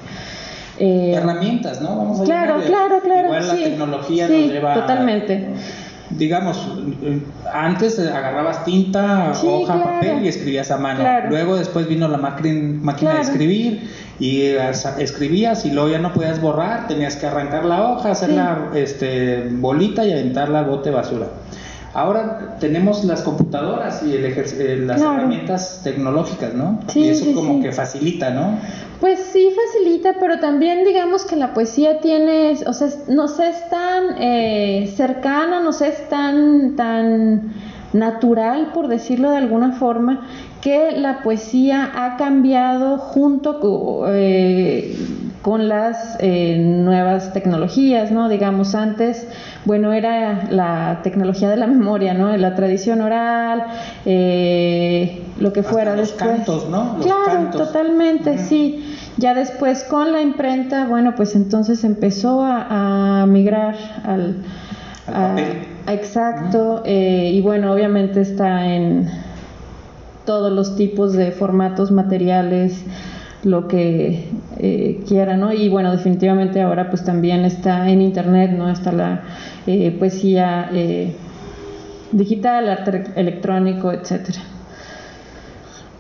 [0.79, 1.97] eh, Herramientas, ¿no?
[1.97, 3.27] Vamos a claro, claro, claro.
[3.27, 5.47] Igual la sí, tecnología sí, nos lleva a- totalmente.
[6.11, 6.69] Digamos,
[7.53, 9.90] antes agarrabas tinta, Sí, hoja, claro.
[9.92, 11.01] papel y escribías a mano.
[11.01, 11.29] Claro.
[11.31, 16.12] Luego después vino la máquina, máquina de escribir y as- escribías y luego ya no
[16.12, 20.97] podías borrar, tenías que arrancar la hoja, hacerla este, bolita y aventarla al bote de
[20.97, 21.27] basura.
[21.96, 25.16] Ahora tenemos las computadoras y el eh, las Claro.
[25.18, 26.78] herramientas tecnológicas, ¿no?
[26.88, 27.62] Sí, y eso sí, como sí.
[27.62, 28.59] que facilita, ¿no?
[29.00, 33.68] Pues sí facilita, pero también digamos que la poesía tiene, o sea, es- nos es
[33.70, 37.52] tan eh, cercana, nos es tan, tan
[37.94, 40.26] natural, por decirlo de alguna forma,
[40.61, 44.94] que la poesía ha cambiado junto eh,
[45.46, 48.28] con las eh, nuevas tecnologías, ¿no?
[48.28, 49.28] Digamos, antes,
[49.64, 52.37] bueno, era la tecnología de la memoria, ¿no?
[52.37, 53.62] La tradición oral,
[54.04, 56.30] eh, lo que Hasta fuera los después.
[56.35, 56.94] cantos, ¿no?
[56.96, 57.64] Los claro, cantos.
[57.68, 58.92] totalmente, sí.
[59.18, 64.38] Ya después con la imprenta, bueno, pues entonces empezó a, a migrar al,
[65.06, 65.59] Al a- papel.
[65.87, 69.09] a- exacto, eh, y bueno, obviamente está en
[70.24, 72.82] todos los tipos de formatos materiales,
[73.44, 74.25] lo que
[74.59, 75.53] eh, quiera, ¿no?
[75.53, 78.68] Y bueno, definitivamente ahora pues también está en internet, ¿no?
[78.70, 79.22] Está la
[79.66, 81.14] eh, poesía eh,
[82.12, 84.40] digital, arte electrónico, etcétera.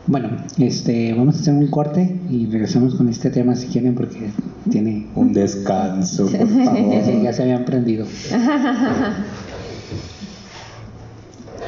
[0.08, 4.30] Bueno, este, vamos a hacer un corte y regresamos con este tema si quieren porque
[4.70, 7.22] tiene Un descanso, por Sí, favor.
[7.22, 8.06] ya se habían prendido.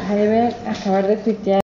[0.09, 1.61] Debe acabar de tuitear.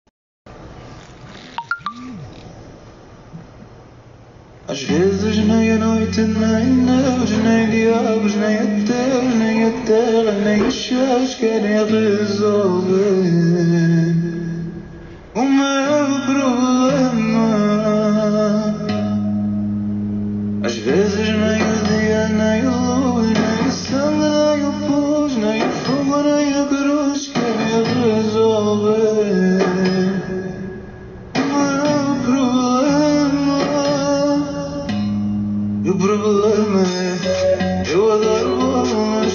[4.67, 10.63] Às vezes nem a noite, nem Deus, nem diabos, nem ateus, nem a terra, nem
[10.63, 13.05] os céus querem resolver
[15.35, 17.45] o meu problema.
[20.63, 25.61] Às vezes nem o dia, nem a luz, nem o sangue, nem o pus, nem
[25.61, 27.83] o fogo, nem a cruz querem
[28.15, 29.74] resolver
[35.95, 39.33] E o problema é eu adoro bolas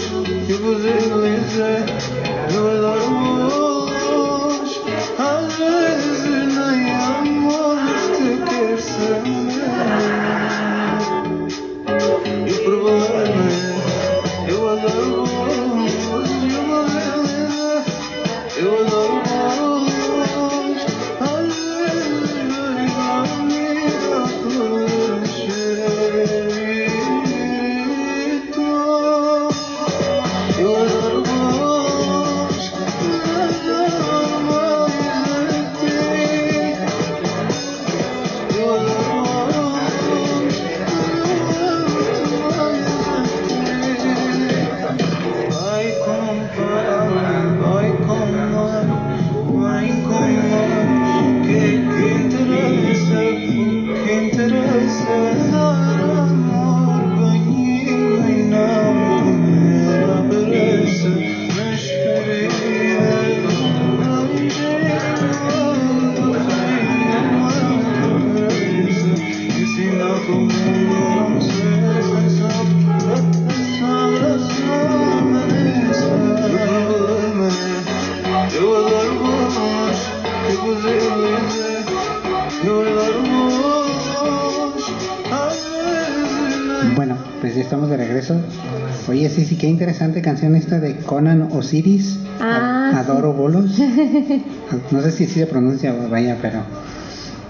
[89.60, 92.18] qué interesante canción esta de Conan Osiris.
[92.40, 93.78] Ah, Adoro bolos.
[94.90, 96.62] No sé si así se pronuncia, vaya, pero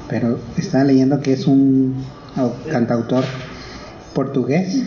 [0.08, 1.94] pero estaba leyendo que es un
[2.36, 3.24] au- cantautor
[4.14, 4.82] portugués,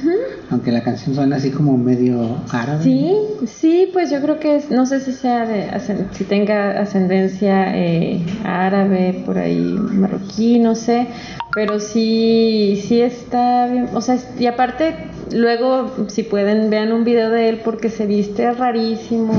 [0.49, 2.83] aunque la canción suena así como medio árabe.
[2.83, 3.13] Sí,
[3.47, 5.69] sí, pues yo creo que es, no sé si sea de,
[6.11, 11.07] si tenga ascendencia eh, árabe, por ahí marroquí, no sé,
[11.53, 14.95] pero sí, sí está bien, o sea, y aparte
[15.31, 19.33] luego si pueden vean un video de él porque se viste rarísimo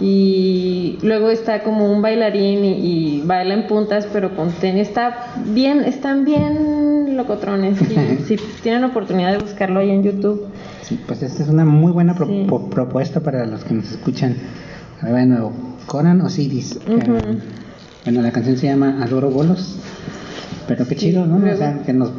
[0.00, 2.72] y luego está como un bailarín y,
[3.18, 8.84] y baila en puntas pero con tenis, está bien, están bien locotrones, y si tienen
[8.84, 10.46] oportunidad de buscarlo ahí en YouTube.
[10.82, 12.46] Sí, pues esta es una muy buena pro- Sí.
[12.70, 14.36] propuesta para los que nos escuchan.
[15.00, 15.52] A ver, de nuevo,
[15.86, 16.78] Conan Osiris.
[16.86, 17.38] Eh,
[18.04, 19.78] bueno, la canción se llama Adoro bolos.
[20.68, 21.36] Pero qué chido, ¿no?
[21.36, 22.10] O sea, que nos,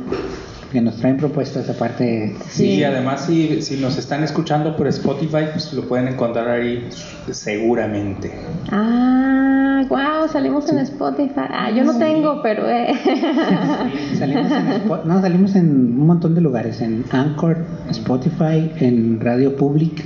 [0.72, 2.36] que nos traen propuestas aparte.
[2.50, 2.84] Sí, Sí.
[2.84, 6.88] además si, si nos están escuchando por Spotify, pues lo pueden encontrar ahí
[7.32, 8.32] seguramente.
[8.72, 11.41] Ah, wow, salimos en Spotify.
[11.50, 12.93] Ah, yo no tengo, pero eh.
[14.18, 15.70] Salimos en, Spo- no, salimos en
[16.00, 17.58] un montón de lugares, en Anchor,
[17.89, 20.04] Spotify, en Radio Public.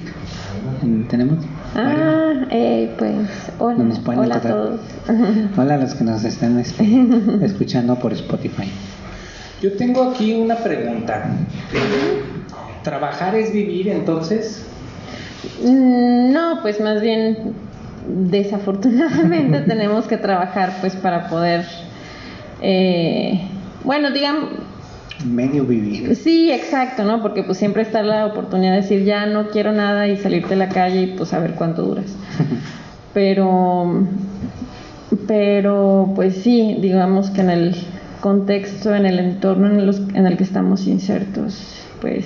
[0.83, 1.37] en- tenemos.
[1.75, 3.13] Ah, eh, pues
[3.59, 4.79] hola, No nos pueden hola a todos.
[5.57, 6.83] Hola a los que nos están este,
[7.41, 8.69] escuchando por Spotify.
[9.61, 11.29] Yo tengo aquí una pregunta.
[12.83, 14.65] ¿Trabajar es vivir entonces?
[15.63, 17.53] Mm, No, pues más bien
[18.07, 21.65] desafortunadamente tenemos que trabajar pues para poder,
[22.61, 23.39] eh,
[23.83, 24.49] bueno, digamos,
[25.25, 26.15] Medio vivir.
[26.15, 27.21] Sí, exacto, ¿no?
[27.21, 30.57] Porque pues siempre está la oportunidad de decir ya no quiero nada y salirte a
[30.57, 32.15] la calle y pues a ver cuánto duras.
[33.13, 34.05] Pero,
[35.27, 37.75] pero pues sí, digamos que en el
[38.21, 41.61] contexto, en el entorno en, los- en el que estamos insertos,
[41.99, 42.25] pues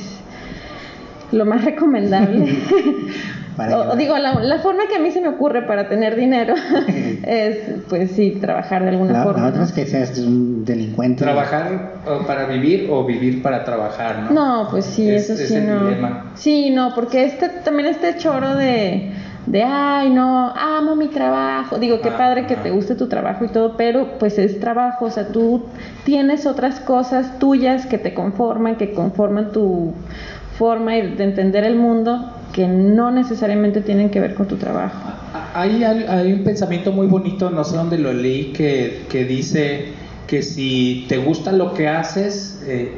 [1.35, 2.45] lo más recomendable.
[3.55, 3.97] Para o, llevar.
[3.97, 6.55] digo, la, la forma que a mí se me ocurre para tener dinero
[7.23, 7.57] es,
[7.87, 9.43] pues sí, trabajar de alguna La, forma.
[9.43, 9.65] la otra ¿no?
[9.65, 11.23] es que seas un delincuente.
[11.23, 14.23] ¿Trabajar o para vivir o vivir para trabajar?
[14.29, 15.85] No, No, pues sí, Es- eso es sí, el no.
[15.87, 16.31] dilema.
[16.35, 19.11] Sí, no, porque este también este choro de,
[19.45, 21.79] de ay, no, amo mi trabajo.
[21.79, 22.61] Digo, qué Ah, padre que ah.
[22.61, 25.63] te guste tu trabajo y todo, pero pues es trabajo, o sea, tú
[26.03, 29.93] tienes otras cosas tuyas que te conforman, que conforman tu
[30.57, 34.95] forma de entender el mundo, que no necesariamente tienen que ver con tu trabajo.
[35.53, 39.93] Hay, hay un pensamiento muy bonito, no sé dónde lo leí, que, que dice
[40.27, 42.93] que si te gusta lo que haces, eh,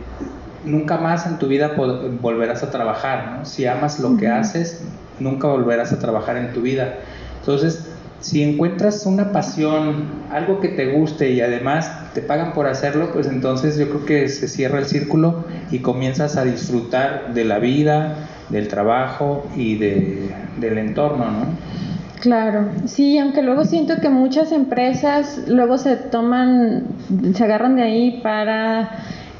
[0.65, 1.73] nunca más en tu vida
[2.21, 3.37] volverás a trabajar.
[3.37, 3.45] ¿no?
[3.45, 4.83] Si amas lo que haces,
[5.19, 6.95] nunca volverás a trabajar en tu vida.
[7.39, 7.86] Entonces,
[8.19, 13.27] si encuentras una pasión, algo que te guste y además te pagan por hacerlo, pues
[13.27, 18.27] entonces yo creo que se cierra el círculo y comienzas a disfrutar de la vida,
[18.49, 21.45] del trabajo y de, del entorno, ¿no?
[22.19, 26.85] Claro, sí, aunque luego siento que muchas empresas luego se toman,
[27.35, 28.89] se agarran de ahí para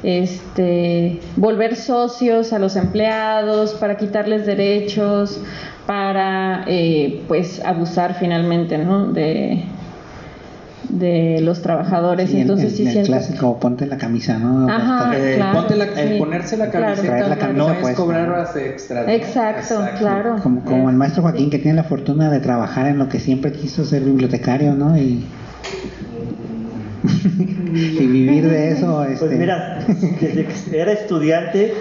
[0.04, 5.40] este volver socios a los empleados, para quitarles derechos,
[5.88, 9.06] para eh, pues abusar finalmente, ¿no?
[9.10, 9.62] De,
[10.90, 12.28] de los trabajadores.
[12.28, 13.06] Sí, el- Entonces el, sí el siento.
[13.10, 14.68] clásico, ponte la camisa, ¿no?
[14.68, 15.10] Ajá.
[15.16, 16.86] Eh, claro, ponte la- el sí, ponerse la claro.
[16.94, 18.02] camiseta Traer la no camisa es puesta.
[18.02, 19.06] cobrar horas extras.
[19.06, 19.12] ¿no?
[19.12, 20.36] Exacto, claro.
[20.42, 23.18] Como, como el Eh, maestro Joaquín que tiene la fortuna de trabajar en lo que
[23.18, 24.94] siempre quiso ser bibliotecario, ¿no?
[24.98, 25.24] Y,
[27.74, 29.04] y vivir de eso.
[29.04, 29.78] Este, Pues mira,
[30.20, 31.72] desde que era estudiante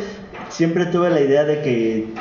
[0.48, 2.14] siempre tuve la idea de que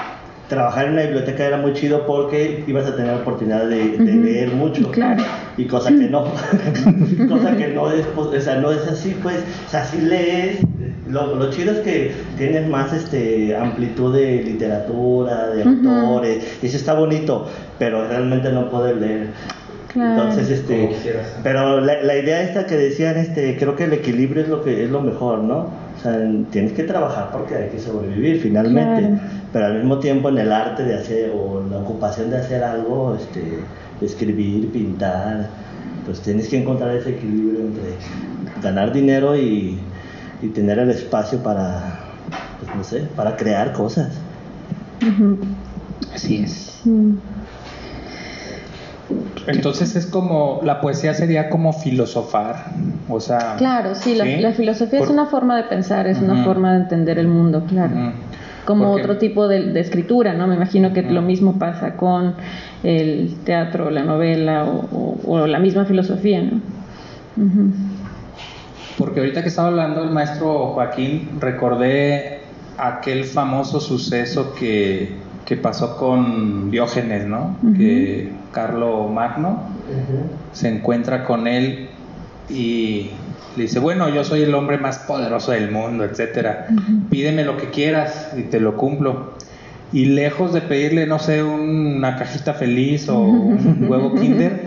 [0.48, 4.52] trabajar en una biblioteca era muy chido porque ibas a tener la oportunidad de, leer
[4.52, 4.90] mucho.
[4.90, 5.22] Claro.
[5.56, 6.24] Y cosa que no.
[7.28, 9.42] cosa que no es, pues, o sea, no es así, pues.
[9.66, 10.58] O sea, si lees.
[11.08, 15.88] Lo, lo chido es que tienes más este amplitud de literatura, de Ujú.
[15.88, 17.46] autores, y eso está bonito,
[17.78, 19.28] pero realmente no puedes leer.
[19.92, 20.24] Claro.
[20.24, 20.90] Entonces, este,
[21.44, 24.82] pero la, la idea esta que decían, este, creo que el equilibrio es lo que
[24.82, 25.85] es lo mejor, ¿no?
[26.06, 29.16] Sea, tienes que trabajar porque hay que sobrevivir finalmente, Claro.
[29.52, 32.62] pero al mismo tiempo en el arte de hacer o en la ocupación de hacer
[32.62, 33.58] algo, este,
[34.00, 35.48] escribir, pintar,
[36.04, 37.96] pues tienes que encontrar ese equilibrio entre
[38.62, 39.80] ganar dinero y,
[40.42, 41.98] y tener el espacio para,
[42.60, 44.12] pues no sé, para crear cosas.
[45.02, 45.38] Ujú,
[46.14, 46.80] Así es.
[46.84, 46.90] sí.
[49.46, 52.66] Entonces es como, la poesía sería como filosofar,
[53.08, 53.54] o sea...
[53.58, 54.36] Claro, sí, la, ¿sí?
[54.38, 58.12] la filosofía es una forma de pensar, es una forma de entender el mundo, claro.
[58.64, 60.48] Como Porque- otro tipo de, de escritura, ¿no?
[60.48, 62.34] Me imagino que lo mismo pasa con
[62.82, 66.60] el teatro, la novela o, o- o la misma filosofía, ¿no?
[68.98, 72.40] Porque ahorita que estaba hablando el maestro Joaquín, recordé
[72.78, 75.14] aquel famoso suceso que,
[75.46, 77.56] que pasó con Diógenes, ¿no?
[77.76, 79.62] Que Carlo Magno
[80.52, 81.88] se encuentra con él
[82.50, 83.10] y
[83.56, 86.66] le dice, bueno, yo soy el hombre más poderoso del mundo, etcétera.
[87.10, 89.34] Pídeme lo que quieras y te lo cumplo.
[89.92, 94.64] Y lejos de pedirle, no sé, una cajita feliz o un huevo kinder,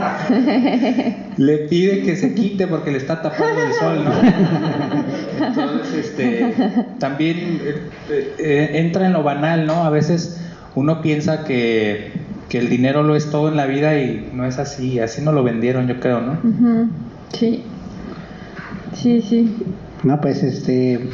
[1.36, 5.46] le pide que se quite porque le está tapando el sol, ¿no?
[5.46, 6.56] Entonces, este,
[7.00, 9.84] también eh, eh, entra en lo banal, ¿no?
[9.84, 10.40] A veces
[10.76, 12.12] uno piensa que,
[12.50, 15.32] que el dinero lo es todo en la vida y no es así, así no
[15.32, 16.34] lo vendieron, yo creo, ¿no?
[16.44, 16.90] Ujú,
[17.34, 17.64] Sí.
[18.94, 19.56] Sí, sí.
[20.04, 21.10] No, pues este.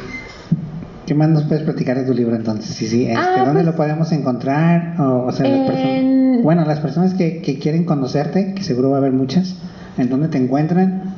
[1.06, 2.74] ¿Qué más nos puedes platicar de tu libro entonces?
[2.74, 3.04] Sí, sí.
[3.04, 5.00] Este, Ah, ¿Dónde pues- lo podemos encontrar?
[5.00, 8.90] O, o sea, las personas- En- bueno, las personas que, que quieren conocerte, que seguro
[8.90, 9.56] va a haber muchas,
[9.98, 11.14] ¿en dónde te encuentran?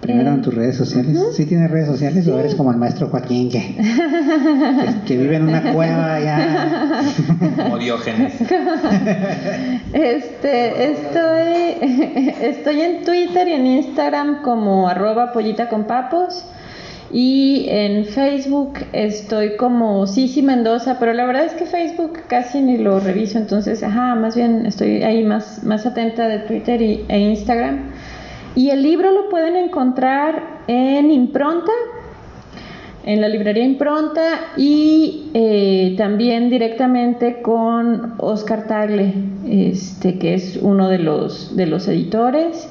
[0.00, 1.18] Primero en tus redes sociales.
[1.32, 5.44] ¿Sí tienes redes sociales o eres como el maestro Joaquín que, que, que vive en
[5.44, 7.02] una cueva ya?
[7.56, 8.34] Como Diógenes.
[9.92, 16.44] Este, estoy, estoy en Twitter y en Instagram como arroba pollita con papos.
[17.10, 22.78] Y en Facebook estoy como Sisi Mendoza, pero la verdad es que Facebook casi ni
[22.78, 27.18] lo reviso, entonces, ajá, más bien estoy ahí más, más atenta de Twitter y, e
[27.18, 27.92] Instagram.
[28.56, 31.70] Y el libro lo pueden encontrar en Impronta,
[33.04, 34.22] en la librería Impronta
[34.56, 39.12] y eh, también directamente con Oscar Tagle,
[39.46, 42.68] este, que es uno de los, de los editores.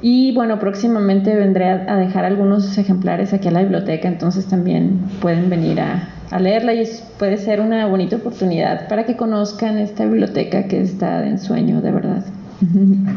[0.00, 5.50] Y bueno, próximamente vendré a, dejar algunos ejemplares aquí a la biblioteca, entonces también pueden
[5.50, 10.04] venir a, a leerla y es- puede ser una bonita oportunidad para que conozcan esta
[10.04, 12.24] biblioteca que está de ensueño, de verdad.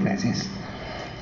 [0.04, 0.50] Gracias.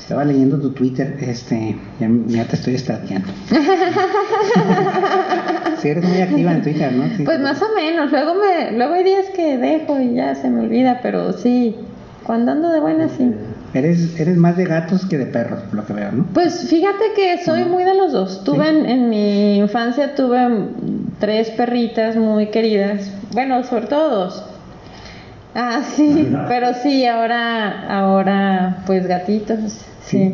[0.05, 3.27] Estaba leyendo tu Twitter, este, ya, ya te estoy stalkeando.
[5.81, 7.07] sí, eres muy activa en Twitter, ¿no?
[7.17, 7.23] Sí.
[7.23, 10.59] Pues más o menos, luego me, luego hay días que dejo y ya se me
[10.59, 11.75] olvida, pero sí,
[12.23, 13.33] cuando ando de buena sí.
[13.73, 16.27] Eres, eres más de gatos que de perros, por lo que veo, ¿no?
[16.35, 18.43] Pues fíjate que soy muy de los dos.
[18.43, 20.67] Tuve en, en mi infancia tuve
[21.19, 23.11] tres perritas muy queridas.
[23.33, 24.45] Bueno, sobre todo dos.
[25.55, 30.31] Ah, sí, pero sí, ahora, ahora, pues gatitos, sí.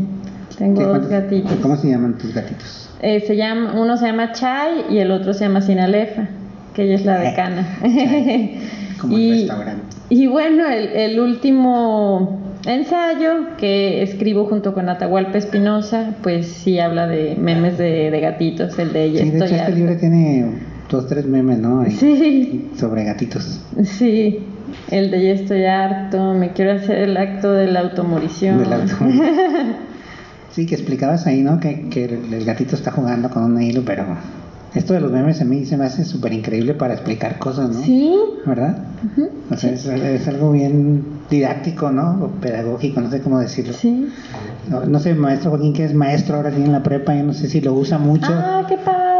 [0.57, 1.53] Tengo ¿Qué- dos gatitos.
[1.61, 2.89] ¿Cómo se llaman tus gatitos?
[3.01, 6.27] Eh, se llama, uno se llama Chai y el otro se llama Sinalefa,
[6.75, 7.67] que ella es la Eh, decana.
[9.01, 9.83] Como el y, restaurante.
[10.09, 17.07] y bueno, el, el último ensayo que escribo junto con Atahualpa Espinosa, pues sí habla
[17.07, 20.45] de memes de, de gatitos, el de ella Sí, de hecho este libro tiene
[20.91, 21.83] dos, tres memes, ¿no?
[21.89, 23.59] Sí, Sobre gatitos.
[23.83, 24.39] sí,
[24.91, 28.63] el de ya estoy harto, me quiero hacer el acto de la automorición.
[30.51, 31.61] Sí, que explicabas ahí, ¿no?
[31.61, 34.03] Que, que el, gatito está jugando con un hilo, pero
[34.75, 37.81] esto de los memes a mí se me hace súper increíble para explicar cosas, ¿no?
[37.81, 38.13] Sí,
[38.45, 38.79] ¿Verdad?
[39.49, 42.25] O sea, es, es algo bien didáctico, ¿no?
[42.25, 43.71] O pedagógico, no sé cómo decirlo.
[43.71, 44.09] sí.
[44.69, 47.33] No, no sé, maestro Joaquín, que es maestro ahora sí en la prepa, yo no
[47.33, 48.27] sé si lo usa mucho.
[48.29, 49.10] Ah, qué padre.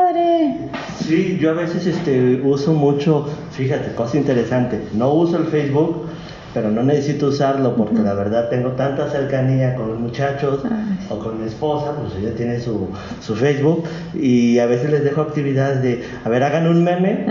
[1.07, 6.05] Sí, yo a veces este, uso mucho, fíjate, cosa interesante, no uso el Facebook,
[6.53, 11.07] pero no necesito usarlo porque la verdad tengo tanta cercanía con los muchachos Ay.
[11.09, 12.89] o con mi esposa, pues ella tiene su,
[13.21, 13.83] su Facebook
[14.13, 17.25] y a veces les dejo actividades de, a ver, hagan un meme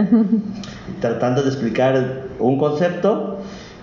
[1.00, 3.38] tratando de explicar un concepto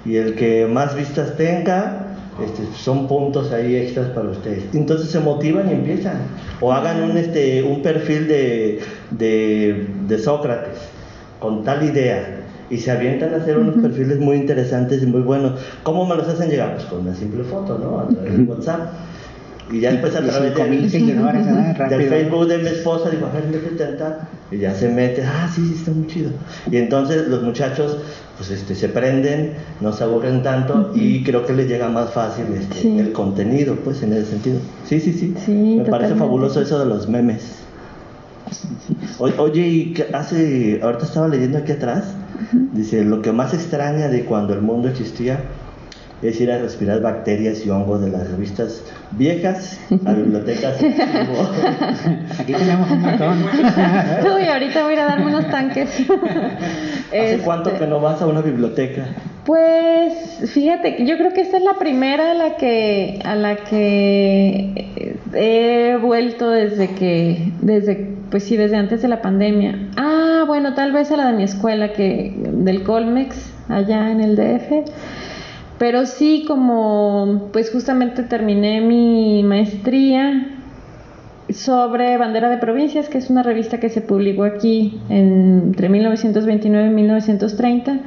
[0.06, 4.64] y el que más vistas tenga este, son puntos ahí extras para ustedes.
[4.74, 6.22] Entonces se motivan y empiezan.
[6.62, 8.80] O hagan un, este, un perfil de,
[9.12, 10.78] de, de Sócrates
[11.40, 15.60] con tal idea y se avientan a hacer unos perfiles muy interesantes y muy buenos.
[15.84, 16.74] ¿Cómo me los hacen llegar?
[16.76, 18.00] Pues con una simple foto, ¿no?
[18.00, 18.90] A través de WhatsApp.
[19.72, 20.65] Y ya después a través de,
[21.97, 22.09] del.
[22.09, 24.20] Facebook de mi esposa, digo, a ver, métete en tal.
[24.49, 26.30] Y ya se mete, ah, sí, sí, está muy chido.
[26.72, 27.97] Y entonces los muchachos,
[28.38, 32.45] pues este, se prenden, no se aburren tanto y creo que les llega más fácil
[32.57, 32.97] este, Sí.
[32.99, 34.59] el contenido, pues en ese sentido.
[34.86, 35.34] Sí, sí, sí.
[35.45, 36.15] Sí, Me parece totalmente.
[36.20, 37.57] fabuloso eso de los memes.
[39.20, 42.05] O- Oye, y hace, ahorita estaba leyendo aquí atrás,
[42.72, 45.41] dice, lo que más extraña de cuando el mundo existía
[46.22, 50.82] es ir a respirar bacterias y hongos de las revistas viejas a bibliotecas.
[52.39, 53.43] Aquí tenemos un montón.
[54.36, 55.89] Uy, ahorita voy a ir a darme unos tanques.
[57.09, 59.05] ¿Hace cuánto Este, que no vas a una biblioteca?
[59.45, 60.13] Pues
[60.51, 64.88] fíjate, que yo creo que esta es la primera a la que a la que
[65.34, 69.88] he vuelto desde que desde pues sí desde antes de la pandemia.
[69.95, 74.36] Ah, bueno, tal vez a la de mi escuela que del Colmex allá en el
[74.36, 74.89] DF.
[75.80, 80.58] Pero sí como pues justamente terminé mi maestría
[81.50, 86.94] sobre Bandera de Provincias, que es una revista que se publicó aquí entre 1929 y
[86.94, 88.00] 1930.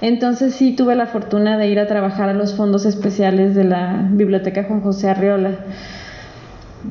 [0.00, 4.08] Entonces sí tuve la fortuna de ir a trabajar a los fondos especiales de la
[4.12, 5.52] Biblioteca Juan José Arriola.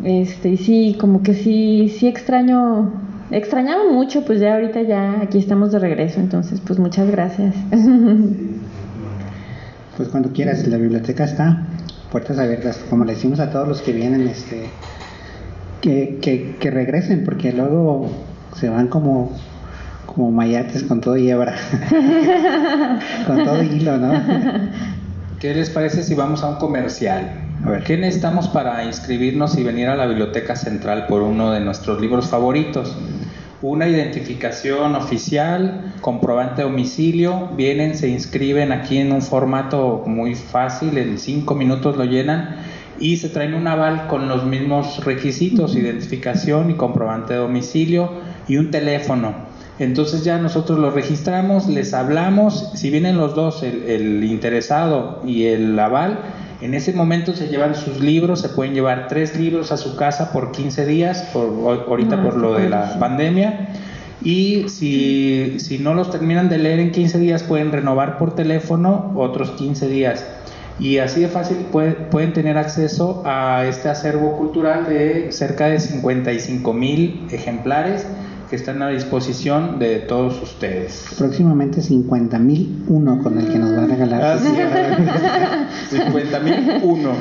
[0.04, 2.92] Este, y sí, como que sí, sí extraño,
[3.30, 7.54] extrañaba mucho, pues ya ahorita ya aquí estamos de regreso, entonces pues muchas gracias.
[9.98, 11.68] Pues cuando quieras, la biblioteca está,
[12.12, 14.70] puertas abiertas, como le decimos a todos los que vienen, este,
[15.82, 18.10] que, que, que regresen, porque luego
[18.56, 19.32] se van como,
[20.08, 21.54] como mayates con todo y hebra,
[23.28, 24.14] con todo hilo, ¿no?
[25.40, 27.32] ¿Qué les parece si vamos a un comercial?
[27.64, 31.60] A ver, ¿qué necesitamos para inscribirnos y venir a la Biblioteca Central por uno de
[31.60, 32.96] nuestros libros favoritos?
[33.64, 40.98] Una identificación oficial, comprobante de domicilio, vienen, se inscriben aquí en un formato muy fácil,
[40.98, 42.58] en cinco minutos lo llenan
[43.00, 48.12] y se traen un aval con los mismos requisitos, identificación y comprobante de domicilio
[48.50, 49.34] y un teléfono.
[49.80, 55.46] Entonces ya nosotros lo registramos, les hablamos, si vienen los dos, el, el interesado y
[55.46, 56.20] el aval,
[56.64, 60.32] en ese momento se llevan sus libros, se pueden llevar tres libros a su casa
[60.32, 61.46] por 15 días, por,
[61.88, 63.70] ahorita Ah, por lo de la pandemia.
[64.24, 69.12] Y si, si no los terminan de leer en 15 días, pueden renovar por teléfono
[69.16, 70.26] otros 15 días.
[70.80, 75.80] Y así de fácil puede- pueden tener acceso a este acervo cultural de cerca de
[75.80, 78.08] 55 mil ejemplares
[78.54, 81.06] que están a disposición de todos ustedes.
[81.18, 84.38] Próximamente 50.001 con el que nos va a regalar.
[85.90, 87.14] 50 mil uno.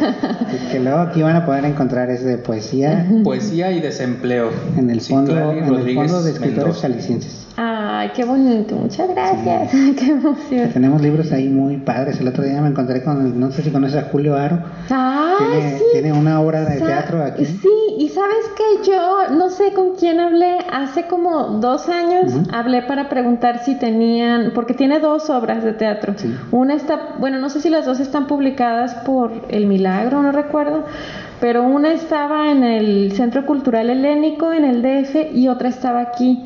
[0.70, 4.50] Que luego aquí van a poder encontrar es de poesía Poesía y desempleo.
[4.76, 6.80] en el fondo, en el fondo de escritores Mendoza.
[6.82, 7.41] jaliscienses.
[7.56, 10.70] Ay, qué bonito, muchas gracias, qué emoción.
[10.72, 12.18] Tenemos libros ahí muy padres.
[12.20, 14.58] El otro día me encontré con, no sé si conoces a Julio Aro.
[14.90, 15.84] Ay, Tiene, sí.
[15.92, 17.44] tiene una obra de Sa- teatro aquí.
[17.44, 22.32] Sí, y sabes que yo no sé con quién hablé hace como dos años.
[22.52, 26.14] Hablé para preguntar si tenían, porque tiene dos obras de teatro.
[26.16, 26.34] Sí.
[26.52, 30.84] Una está, bueno, no sé si las dos están publicadas por El Milagro, no recuerdo.
[31.40, 36.40] Pero una estaba en el Centro Cultural Helénico, en el DF, y otra estaba aquí.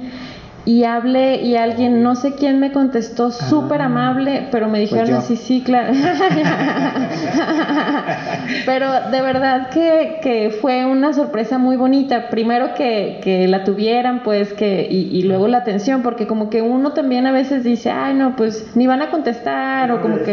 [0.67, 5.11] Y hablé y alguien, no sé quién me contestó, súper amable, pero me dijeron Ah.
[5.11, 5.17] yo.
[5.19, 5.93] así, sí, claro.
[8.67, 12.29] pero de verdad que, que fue una sorpresa muy bonita.
[12.31, 16.63] Primero que, que la tuvieran, pues, que y, y luego la atención, porque como que
[16.63, 20.25] uno también a veces dice, ay, no, pues ni van a contestar, o como que...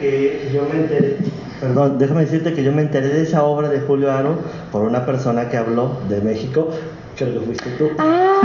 [0.00, 1.16] que yo me enteré,
[1.60, 4.38] perdón, déjame decirte que yo me enteré de esa obra de Julio Aro
[4.70, 6.68] por una persona que habló de México,
[7.16, 7.88] creo que fuiste tú.
[7.98, 8.40] ¡Ah!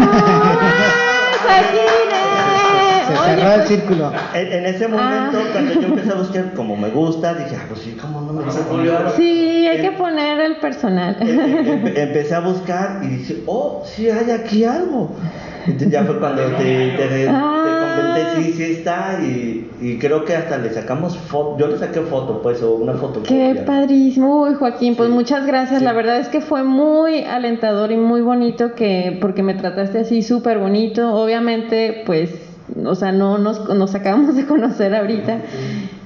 [1.44, 4.12] Se Oye, cerró el pues, círculo.
[4.34, 5.50] En, en ese momento, Ah.
[5.52, 8.44] cuando yo empecé a buscar como me gusta, dije, ah, pues sí, ¿cómo no me
[8.44, 9.12] gusta?
[9.16, 11.18] Sí, hay que poner el personal.
[11.22, 15.12] Em- empecé a buscar y dije, oh, sí hay aquí algo.
[15.66, 17.96] Entonces ya fue cuando te, te, te Ah.
[17.96, 22.02] comenté, sí, sí está, y, y creo que hasta le sacamos foto, yo le saqué
[22.02, 23.24] foto, pues, o una foto.
[23.24, 25.82] Qué padrísimo, Uy, Joaquín, pues muchas gracias.
[25.82, 30.22] La verdad es que fue muy alentador y muy bonito que porque me trataste así
[30.22, 31.14] súper bonito.
[31.14, 32.32] Obviamente, pues,
[32.86, 35.40] o sea, no nos, nos acabamos de conocer ahorita.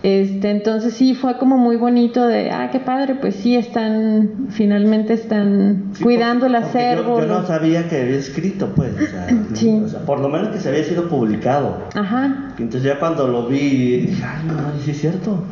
[0.08, 5.12] Este, entonces sí fue como muy bonito de, ah, qué padre, pues sí están, finalmente
[5.12, 7.20] están cuidando el acervo.
[7.20, 9.82] Yo, yo no sabía que había escrito, pues, o sea, Sí.
[9.84, 11.80] o sea, por lo menos que se había sido publicado.
[11.94, 12.54] Ajá.
[12.58, 15.44] Entonces ya cuando lo vi, dije, ay, no, sí es cierto.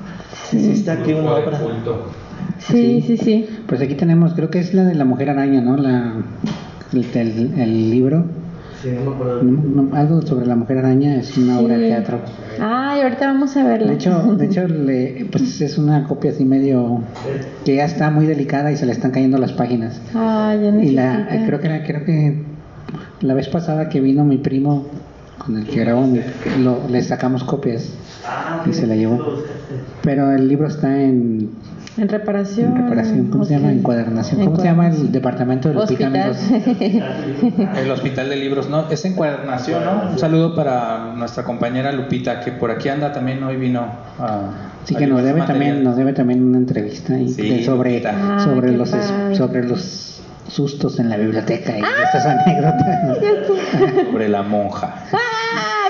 [0.49, 1.59] Sí, sí está aquí una obra.
[2.59, 3.49] Sí, sí, sí.
[3.67, 5.75] Pues aquí tenemos, creo que es la de la mujer araña, ¿no?
[5.75, 6.13] La,
[6.93, 8.23] el, el- el libro.
[8.85, 9.41] Sí, no me acuerdo.
[9.41, 12.19] No, no, algo sobre la mujer araña es una obra de teatro.
[12.59, 13.87] Ay, ahorita vamos a verla.
[13.87, 17.01] De hecho, de hecho le- pues es una copia así medio
[17.65, 19.99] que ya está muy delicada y se le están cayendo las páginas.
[20.13, 22.43] Ay, ya Y la, creo que creo que
[23.21, 24.85] la vez pasada que vino mi primo
[25.39, 26.19] con el que grabó, mi-
[26.61, 27.91] lo- le sacamos copias
[28.23, 29.19] Ah, y se la llevó.
[30.03, 31.49] Pero el libro está en,
[31.97, 32.75] En reparación.
[32.75, 33.71] en reparación, ¿cómo se llama?
[33.71, 34.43] Encuadernación.
[34.45, 36.35] ¿Cómo se llama el departamento de Lupita, Hospital.
[37.77, 38.89] El Hospital de Libros, ¿no?
[38.89, 40.09] Es encuadernación, ¿no?
[40.11, 43.81] Un saludo para nuestra compañera Lupita, que por aquí anda también, hoy vino
[44.19, 44.49] a...
[44.83, 48.05] Sí que nos debe también, nos debe también una entrevista y Sí, de- sobre.
[48.05, 53.17] Ah, sobre los es- sobre los sustos en la biblioteca y estas anécdotas.
[54.11, 54.95] Sobre la monja.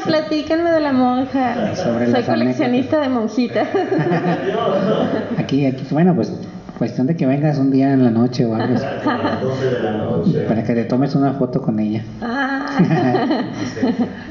[0.06, 1.76] Platícanme de la monja.
[1.76, 3.68] Sobre Soy coleccionista de monjitas.
[5.38, 6.32] Aquí, aquí, bueno, pues
[6.78, 9.66] cuestión de que vengas un día en la noche o algo así, A las 12
[9.66, 10.40] de la noche.
[10.48, 12.04] para que te tomes una foto con ella.
[12.22, 12.66] Ah.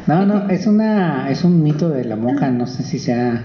[0.06, 3.42] No, no, es una, es un mito de la monja, no sé si sea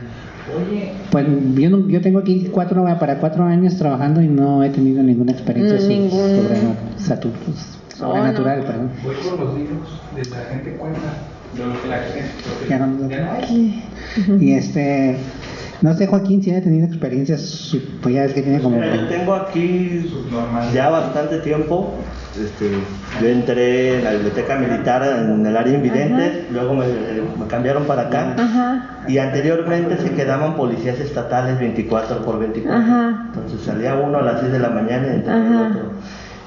[1.09, 1.25] Pues
[1.55, 5.31] yo, no- yo tengo aquí cuatro, para cuatro años trabajando y no he tenido ninguna
[5.31, 7.31] experiencia ningún- sobrenat- satu-
[7.95, 8.59] sobrenatural.
[8.59, 8.65] no.
[8.65, 8.89] perdón.
[9.03, 10.99] Voy los libros de la gente cuenta.
[11.57, 13.83] Lo lo Ya no- ya no hay.
[14.39, 15.17] Y este,
[15.81, 18.81] no sé Joaquín si ha tenido experiencias, pues ya es que tiene como...
[18.83, 20.11] Yo tengo aquí
[20.73, 21.95] ya bastante tiempo.
[22.39, 22.69] Este,
[23.21, 28.03] yo entré en la biblioteca militar en el área invidentes, luego me, me cambiaron para
[28.03, 28.35] acá.
[28.37, 29.03] Ajá.
[29.07, 32.79] Y anteriormente se quedaban policías estatales 24 por 24.
[32.79, 33.23] Ajá.
[33.33, 35.67] Entonces salía uno a las 6 de la mañana y entraba el Ajá.
[35.69, 35.81] otro.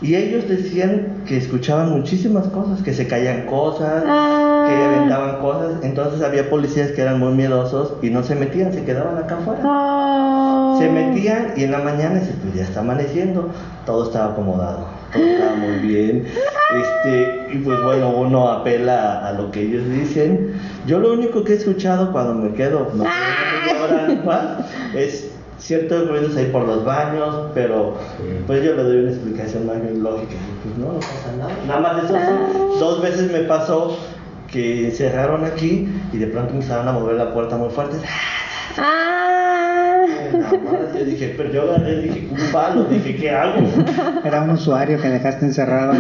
[0.02, 4.66] Y ellos decían que escuchaban muchísimas cosas, que se caían cosas, Ah.
[4.68, 5.74] que aventaban cosas.
[5.82, 9.62] Entonces había policías que eran muy miedosos y no se metían, se quedaban acá afuera.
[10.78, 13.50] Se metían y en la mañana se pues ya está amaneciendo,
[13.86, 16.24] todo estaba acomodado, todo estaba muy bien.
[16.74, 20.54] Este, y pues bueno, uno apela a, lo que ellos dicen.
[20.86, 25.31] Yo lo único que he escuchado cuando me quedo, no hora en paz, es
[25.62, 27.94] ciertos ruidos ahí por los baños, pero
[28.46, 30.34] pues yo le doy una explicación más bien lógica.
[30.62, 31.52] Pues no, no pasa nada.
[31.66, 33.96] Nada más eso sí, dos veces me pasó
[34.50, 37.96] que cerraron aquí y de pronto empezaron a mover la puerta muy fuerte.
[38.76, 40.02] Ah.
[40.32, 43.60] Más, yo dije, pero yo agarré, dije, un palo, dije, ¿qué hago?
[44.24, 45.92] Era un usuario que dejaste encerrado.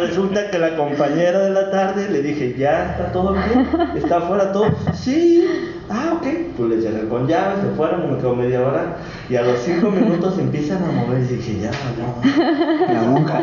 [0.00, 3.68] Resulta que la compañera de la tarde le dije, ¿ya está todo bien?
[3.96, 4.66] ¿Está afuera todo?
[4.94, 5.46] Sí.
[5.92, 6.26] Ah, ok.
[6.56, 8.96] Pues le cerré con llave, se fueron, me quedo media hora.
[9.28, 12.92] Y a los cinco minutos empiezan a mover y dije, ya, no.
[12.94, 13.42] La monja.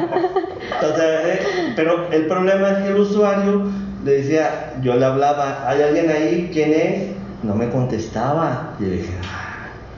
[0.74, 1.40] Entonces, eh,
[1.76, 3.64] pero el problema es que el usuario
[4.04, 6.50] le decía, yo le hablaba, ¿hay alguien ahí?
[6.52, 7.04] ¿Quién es?
[7.44, 8.74] No me contestaba.
[8.80, 9.49] Y yo dije, "Ah".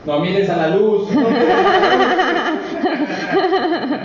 [0.06, 1.08] No mires a la luz.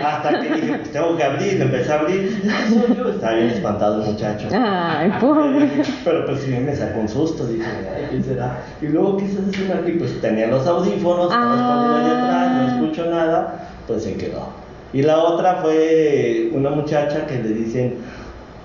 [0.04, 2.20] hasta que dije, pues tengo que abrir, empecé a abrir.
[2.44, 2.50] "Este
[2.86, 3.08] soy yo.
[3.10, 4.48] Estaba bien espantado el muchacho.
[4.52, 5.70] Ay, pobre.
[6.04, 8.58] Pero pues sí me sacó un susto, dije, ay, ¿qué será?
[8.82, 9.92] Y luego, ¿qué estás haciendo aquí?
[9.92, 14.48] Pues tenía los audífonos, estaba escondido allá atrás, no escucho nada, pues se quedó.
[14.92, 17.94] Y la otra fue una muchacha que le dicen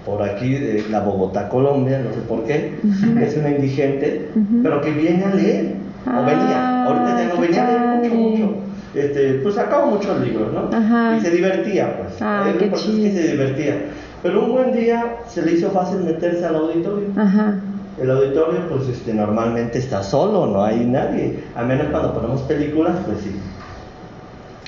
[0.06, 2.76] por aquí, de la Bogotá, Colombia, no sé por qué,
[3.22, 4.30] es una indigente,
[4.64, 5.76] pero que viene a leer,
[6.06, 8.54] o venía, Ah, ahorita ya no venía mucho, mucho.
[8.93, 10.76] Este, pues sacaba muchos libros, ¿no?
[10.76, 11.18] Ajá.
[11.18, 12.22] Y se divertía, pues.
[12.22, 13.22] Ah, qué importante es que chido.
[13.22, 13.76] se divertía.
[14.24, 17.08] Pero un buen día se le hizo fácil meterse al auditorio.
[17.18, 17.56] Ajá.
[18.02, 21.39] El auditorio, pues este, normalmente está solo, no hay nadie.
[21.56, 23.36] A menos cuando ponemos películas, pues sí.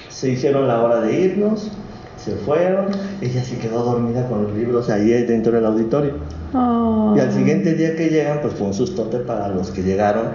[0.10, 1.72] Se hicieron la hora de irnos,
[2.18, 2.88] se fueron.
[3.22, 6.14] Ella se quedó dormida con los libros ahí dentro del auditorio.
[6.54, 7.14] Oh.
[7.16, 10.30] Y al siguiente día que llegan, pues fue un sustote para los que llegaron.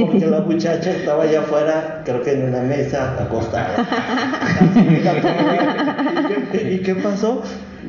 [0.00, 3.86] Porque la muchacha estaba allá afuera, creo que en una mesa, acostada.
[6.30, 7.42] ¿Y qué, y qué pasó?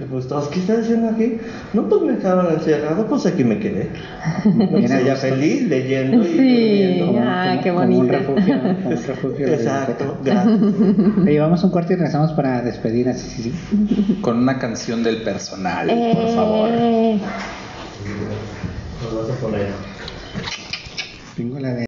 [0.10, 1.38] Pues todos, ¿qué estás haciendo aquí?
[1.74, 3.89] No, pues me dejaron encerrado, pues aquí me quedé.
[4.72, 5.28] Pues a ella gusto.
[5.28, 7.00] feliz, leyendo y Sí.
[7.00, 7.20] durmiendo.
[7.24, 10.60] Ah, qué Como un refugio, como un refugio Exacto, gracias.
[11.22, 13.30] Oye, vamos a un corte y regresamos para despedir así.
[13.44, 14.20] Sí, sí.
[14.22, 16.70] Con una canción del personal, por favor.
[16.72, 17.20] Eh.
[19.04, 19.68] Nos vas a poner.
[21.38, 21.86] Tengo la de...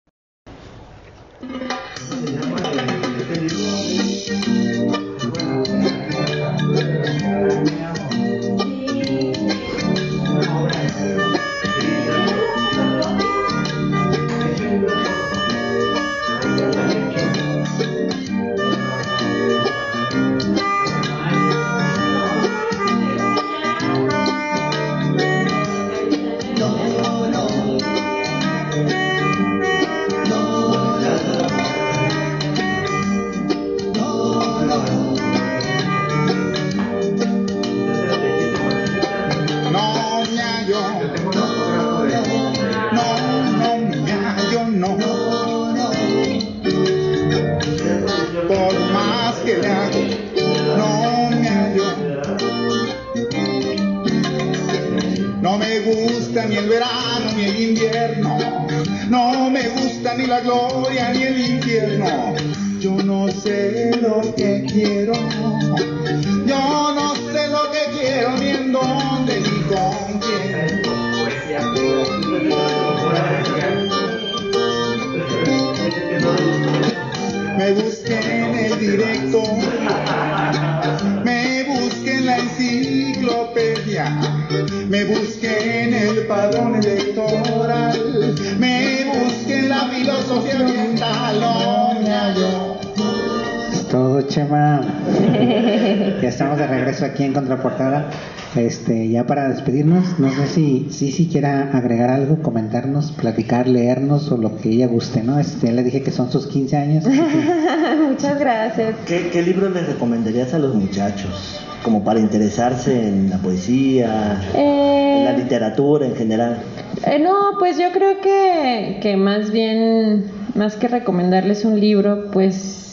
[96.46, 98.10] estamos de regreso aquí en Contraportada.
[98.56, 104.32] Este, ya para despedirnos, no sé si si, si quiera agregar algo, comentarnos, platicar, leernos
[104.32, 105.40] o lo que ella guste, ¿no?
[105.40, 107.04] Este, ya le dije que son sus 15 años.
[107.06, 107.12] que-
[108.10, 108.96] Muchas gracias.
[109.08, 111.60] ¿Qué, qué libro les recomendarías a los muchachos?
[111.84, 116.58] Como para interesarse en la poesía, Eh, en la literatura en general.
[117.06, 120.26] Eh, no, pues yo creo que, que más bien,
[120.56, 122.85] más que recomendarles un libro, pues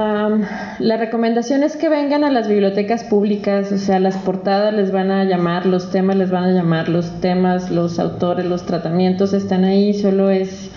[0.00, 0.42] am,
[0.78, 5.10] la recomendación es que vengan a las bibliotecas públicas, o sea, las portadas les van
[5.10, 9.64] a llamar, los temas les van a llamar, los temas, los autores, los tratamientos están
[9.64, 10.70] ahí, solo es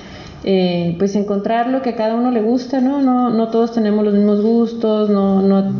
[0.43, 3.01] eh, pues encontrar lo que a cada uno le gusta, ¿no?
[3.01, 5.71] No, no todos tenemos los mismos gustos, no, no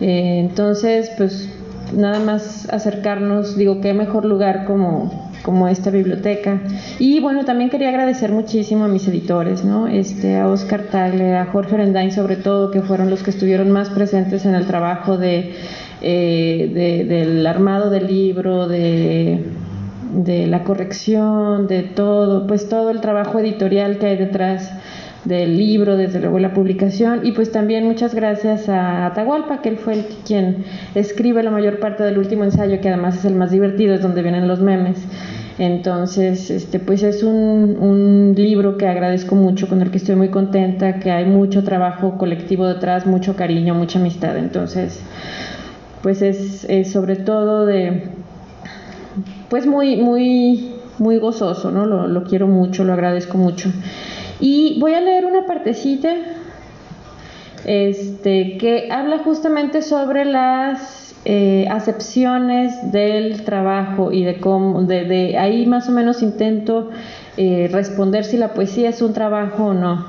[0.00, 1.48] eh, entonces, pues
[1.92, 6.60] nada más acercarnos, digo, qué mejor lugar como, como esta biblioteca.
[6.98, 9.86] Y bueno, también quería agradecer muchísimo a mis editores, ¿no?
[9.86, 13.88] Este, a Oscar Tagle, a Jorge Orendain sobre todo, que fueron los que estuvieron más
[13.88, 15.54] presentes en el trabajo de,
[16.02, 19.42] eh, de- del armado del libro, de
[20.10, 24.72] de la corrección, de todo, pues todo el trabajo editorial que hay detrás
[25.24, 29.76] del libro, desde luego la publicación, y pues también muchas gracias a Atahualpa, que él
[29.76, 30.64] fue el quien
[30.94, 34.22] escribe la mayor parte del último ensayo, que además es el más divertido, es donde
[34.22, 34.98] vienen los memes.
[35.58, 40.28] Entonces, este, pues es un, un libro que agradezco mucho, con el que estoy muy
[40.28, 44.38] contenta, que hay mucho trabajo colectivo detrás, mucho cariño, mucha amistad.
[44.38, 45.00] Entonces,
[46.02, 48.04] pues es, sobre todo de,
[49.48, 51.86] pues muy, muy, muy gozoso, ¿no?
[51.86, 53.70] Lo quiero mucho, lo agradezco mucho.
[54.40, 56.14] Y voy a leer una partecita
[57.64, 65.36] este, que habla justamente sobre las eh, acepciones del trabajo y de cómo, de, de
[65.38, 66.90] ahí más o menos intento
[67.36, 70.06] eh, responder si la poesía es un trabajo o no.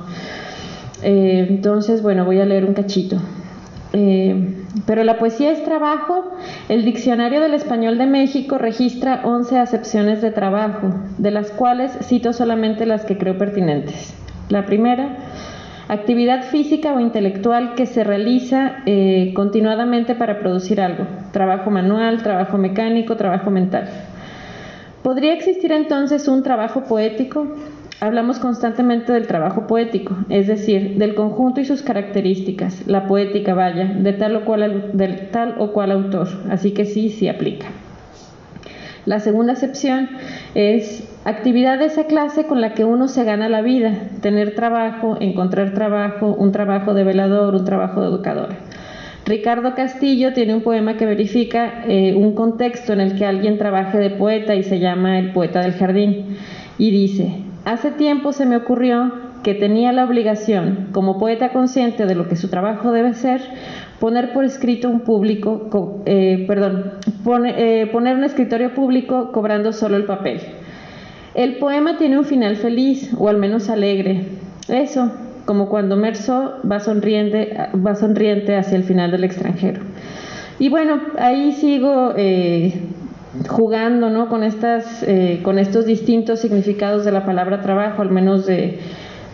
[1.02, 3.18] Eh, entonces, bueno, voy a leer un cachito.
[3.94, 6.32] Eh, pero la poesía es trabajo.
[6.68, 12.34] El Diccionario del Español de México registra 11 acepciones de trabajo, de las cuales cito
[12.34, 14.14] solamente las que creo pertinentes.
[14.50, 15.18] La primera,
[15.88, 21.06] actividad física o intelectual que se realiza eh, continuadamente para producir algo.
[21.32, 23.90] Trabajo manual, trabajo mecánico, trabajo mental.
[25.04, 27.48] ¿Podría existir entonces un trabajo poético?
[28.02, 33.88] Hablamos constantemente del trabajo poético, es decir, del conjunto y sus características, la poética vaya,
[33.88, 34.94] de tal o cual,
[35.34, 37.68] tal o cual autor, así que sí, sí aplica.
[39.06, 40.08] La segunda acepción
[40.56, 45.18] es actividad de esa clase con la que uno se gana la vida, tener trabajo,
[45.20, 48.50] encontrar trabajo, un trabajo de velador, un trabajo de educador.
[49.26, 53.98] Ricardo Castillo tiene un poema que verifica eh, un contexto en el que alguien trabaje
[53.98, 56.38] de poeta y se llama El poeta del jardín.
[56.78, 59.12] Y dice, hace tiempo se me ocurrió
[59.44, 63.42] que tenía la obligación, como poeta consciente de lo que su trabajo debe ser,
[64.00, 66.92] poner por escrito un público, co- eh, perdón,
[67.46, 70.42] eh, poner un escritorio público cobrando solo el papel.
[71.36, 74.24] El poema tiene un final feliz, o al menos alegre.
[74.68, 75.12] Eso,
[75.46, 79.82] como cuando Merceau va sonriente, va sonriente hacia el final del extranjero.
[80.60, 82.74] Y bueno, ahí sigo eh,
[83.48, 84.30] jugando ¿no?
[84.30, 88.80] con, estas, eh, con estos distintos significados de la palabra trabajo, al menos de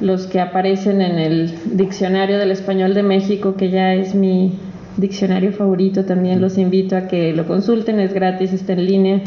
[0.02, 4.60] los que aparecen en el diccionario del español de México, que ya es mi
[4.98, 6.06] diccionario favorito.
[6.06, 9.22] También los invito a que lo consulten, es gratis, está en línea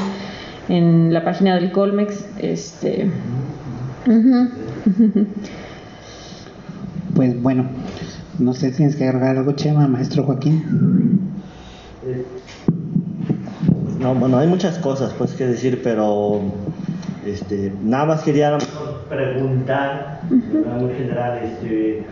[0.69, 2.27] en la página del Colmex.
[2.39, 3.11] Este.
[7.15, 7.67] Pues bueno,
[8.39, 10.63] no sé si tienes que agregar algo, Chema, maestro Joaquín.
[13.99, 16.41] No, bueno, hay muchas cosas pues que decir, pero
[17.27, 18.59] este, nada más quería a
[19.09, 22.05] preguntar, de manera muy general, este,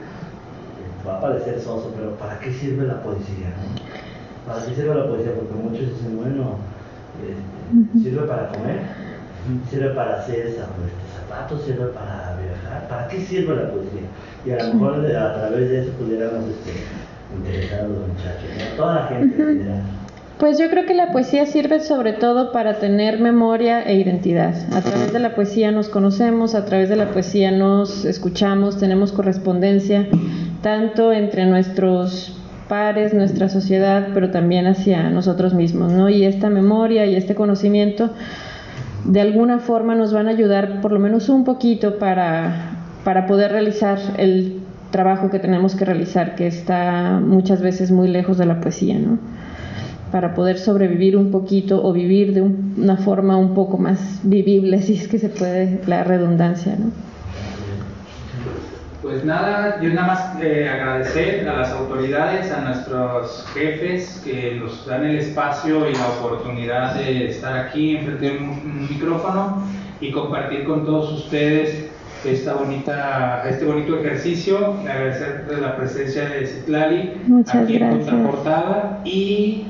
[1.07, 3.55] va a parecer soso, pero ¿para qué sirve la poesía?
[4.45, 5.33] ¿Para qué sirve la poesía?
[5.35, 6.57] Porque muchos dicen, bueno,
[7.23, 8.81] este, sirve para comer,
[9.71, 12.89] sirve para hacer este, zapatos, sirve para viajar.
[12.89, 14.03] ¿Para qué sirve la poesía?
[14.45, 16.83] Y a lo mejor a través de eso pudiéramos este,
[17.37, 18.77] interesar a los muchachos, ¿no?
[18.77, 19.83] toda la gente.
[20.39, 24.55] Pues yo creo que la poesía sirve sobre todo para tener memoria e identidad.
[24.75, 29.13] A través de la poesía nos conocemos, a través de la poesía nos escuchamos, tenemos
[29.13, 30.07] correspondencia,
[30.61, 36.11] tanto entre nuestros pares, nuestra sociedad, pero también hacia nosotros mismos, ¿no?
[36.11, 38.11] Y esta memoria y este conocimiento
[39.07, 43.53] de alguna forma nos van a ayudar por lo menos un poquito para, para poder
[43.53, 44.61] realizar el
[44.91, 49.19] trabajo que tenemos que realizar, que está muchas veces muy lejos de la poesía, ¿no?
[50.17, 54.81] Para poder sobrevivir un poquito o vivir de un- una forma un poco más vivible,
[54.81, 56.87] si es que se puede la redundancia, ¿no?
[59.03, 64.87] Pues nada, yo nada más eh, agradecer a las autoridades, a nuestros jefes que nos
[64.87, 69.65] dan el espacio y la oportunidad de estar aquí enfrente de un, micrófono
[70.01, 71.91] y compartir con todos ustedes
[72.25, 74.77] esta bonita, este bonito ejercicio.
[74.81, 78.09] Agradecer la presencia de Citlali Muchas aquí gracias.
[78.09, 79.67] en Contraportada y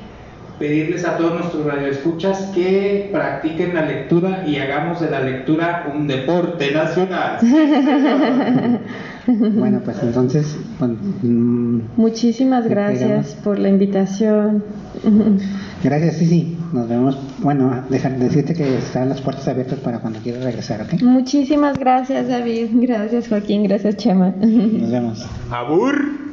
[0.58, 6.06] pedirles a todos nuestros radioescuchas que practiquen la lectura y hagamos de la lectura un
[6.06, 7.38] deporte nacional.
[9.26, 10.92] Bueno, pues entonces, pues,
[11.22, 14.62] mm, Muchísimas gracias por la invitación.
[15.82, 16.58] gracias, sí, sí.
[16.72, 17.18] Nos vemos.
[17.38, 21.02] Bueno, dejar decirte que están las puertas abiertas para cuando quieras regresar, ¿ok?
[21.02, 22.68] Muchísimas gracias, David.
[22.74, 23.64] Gracias, Joaquín.
[23.64, 24.32] Gracias, Chema.
[24.38, 25.26] Nos vemos.
[25.50, 26.25] ¡Abur!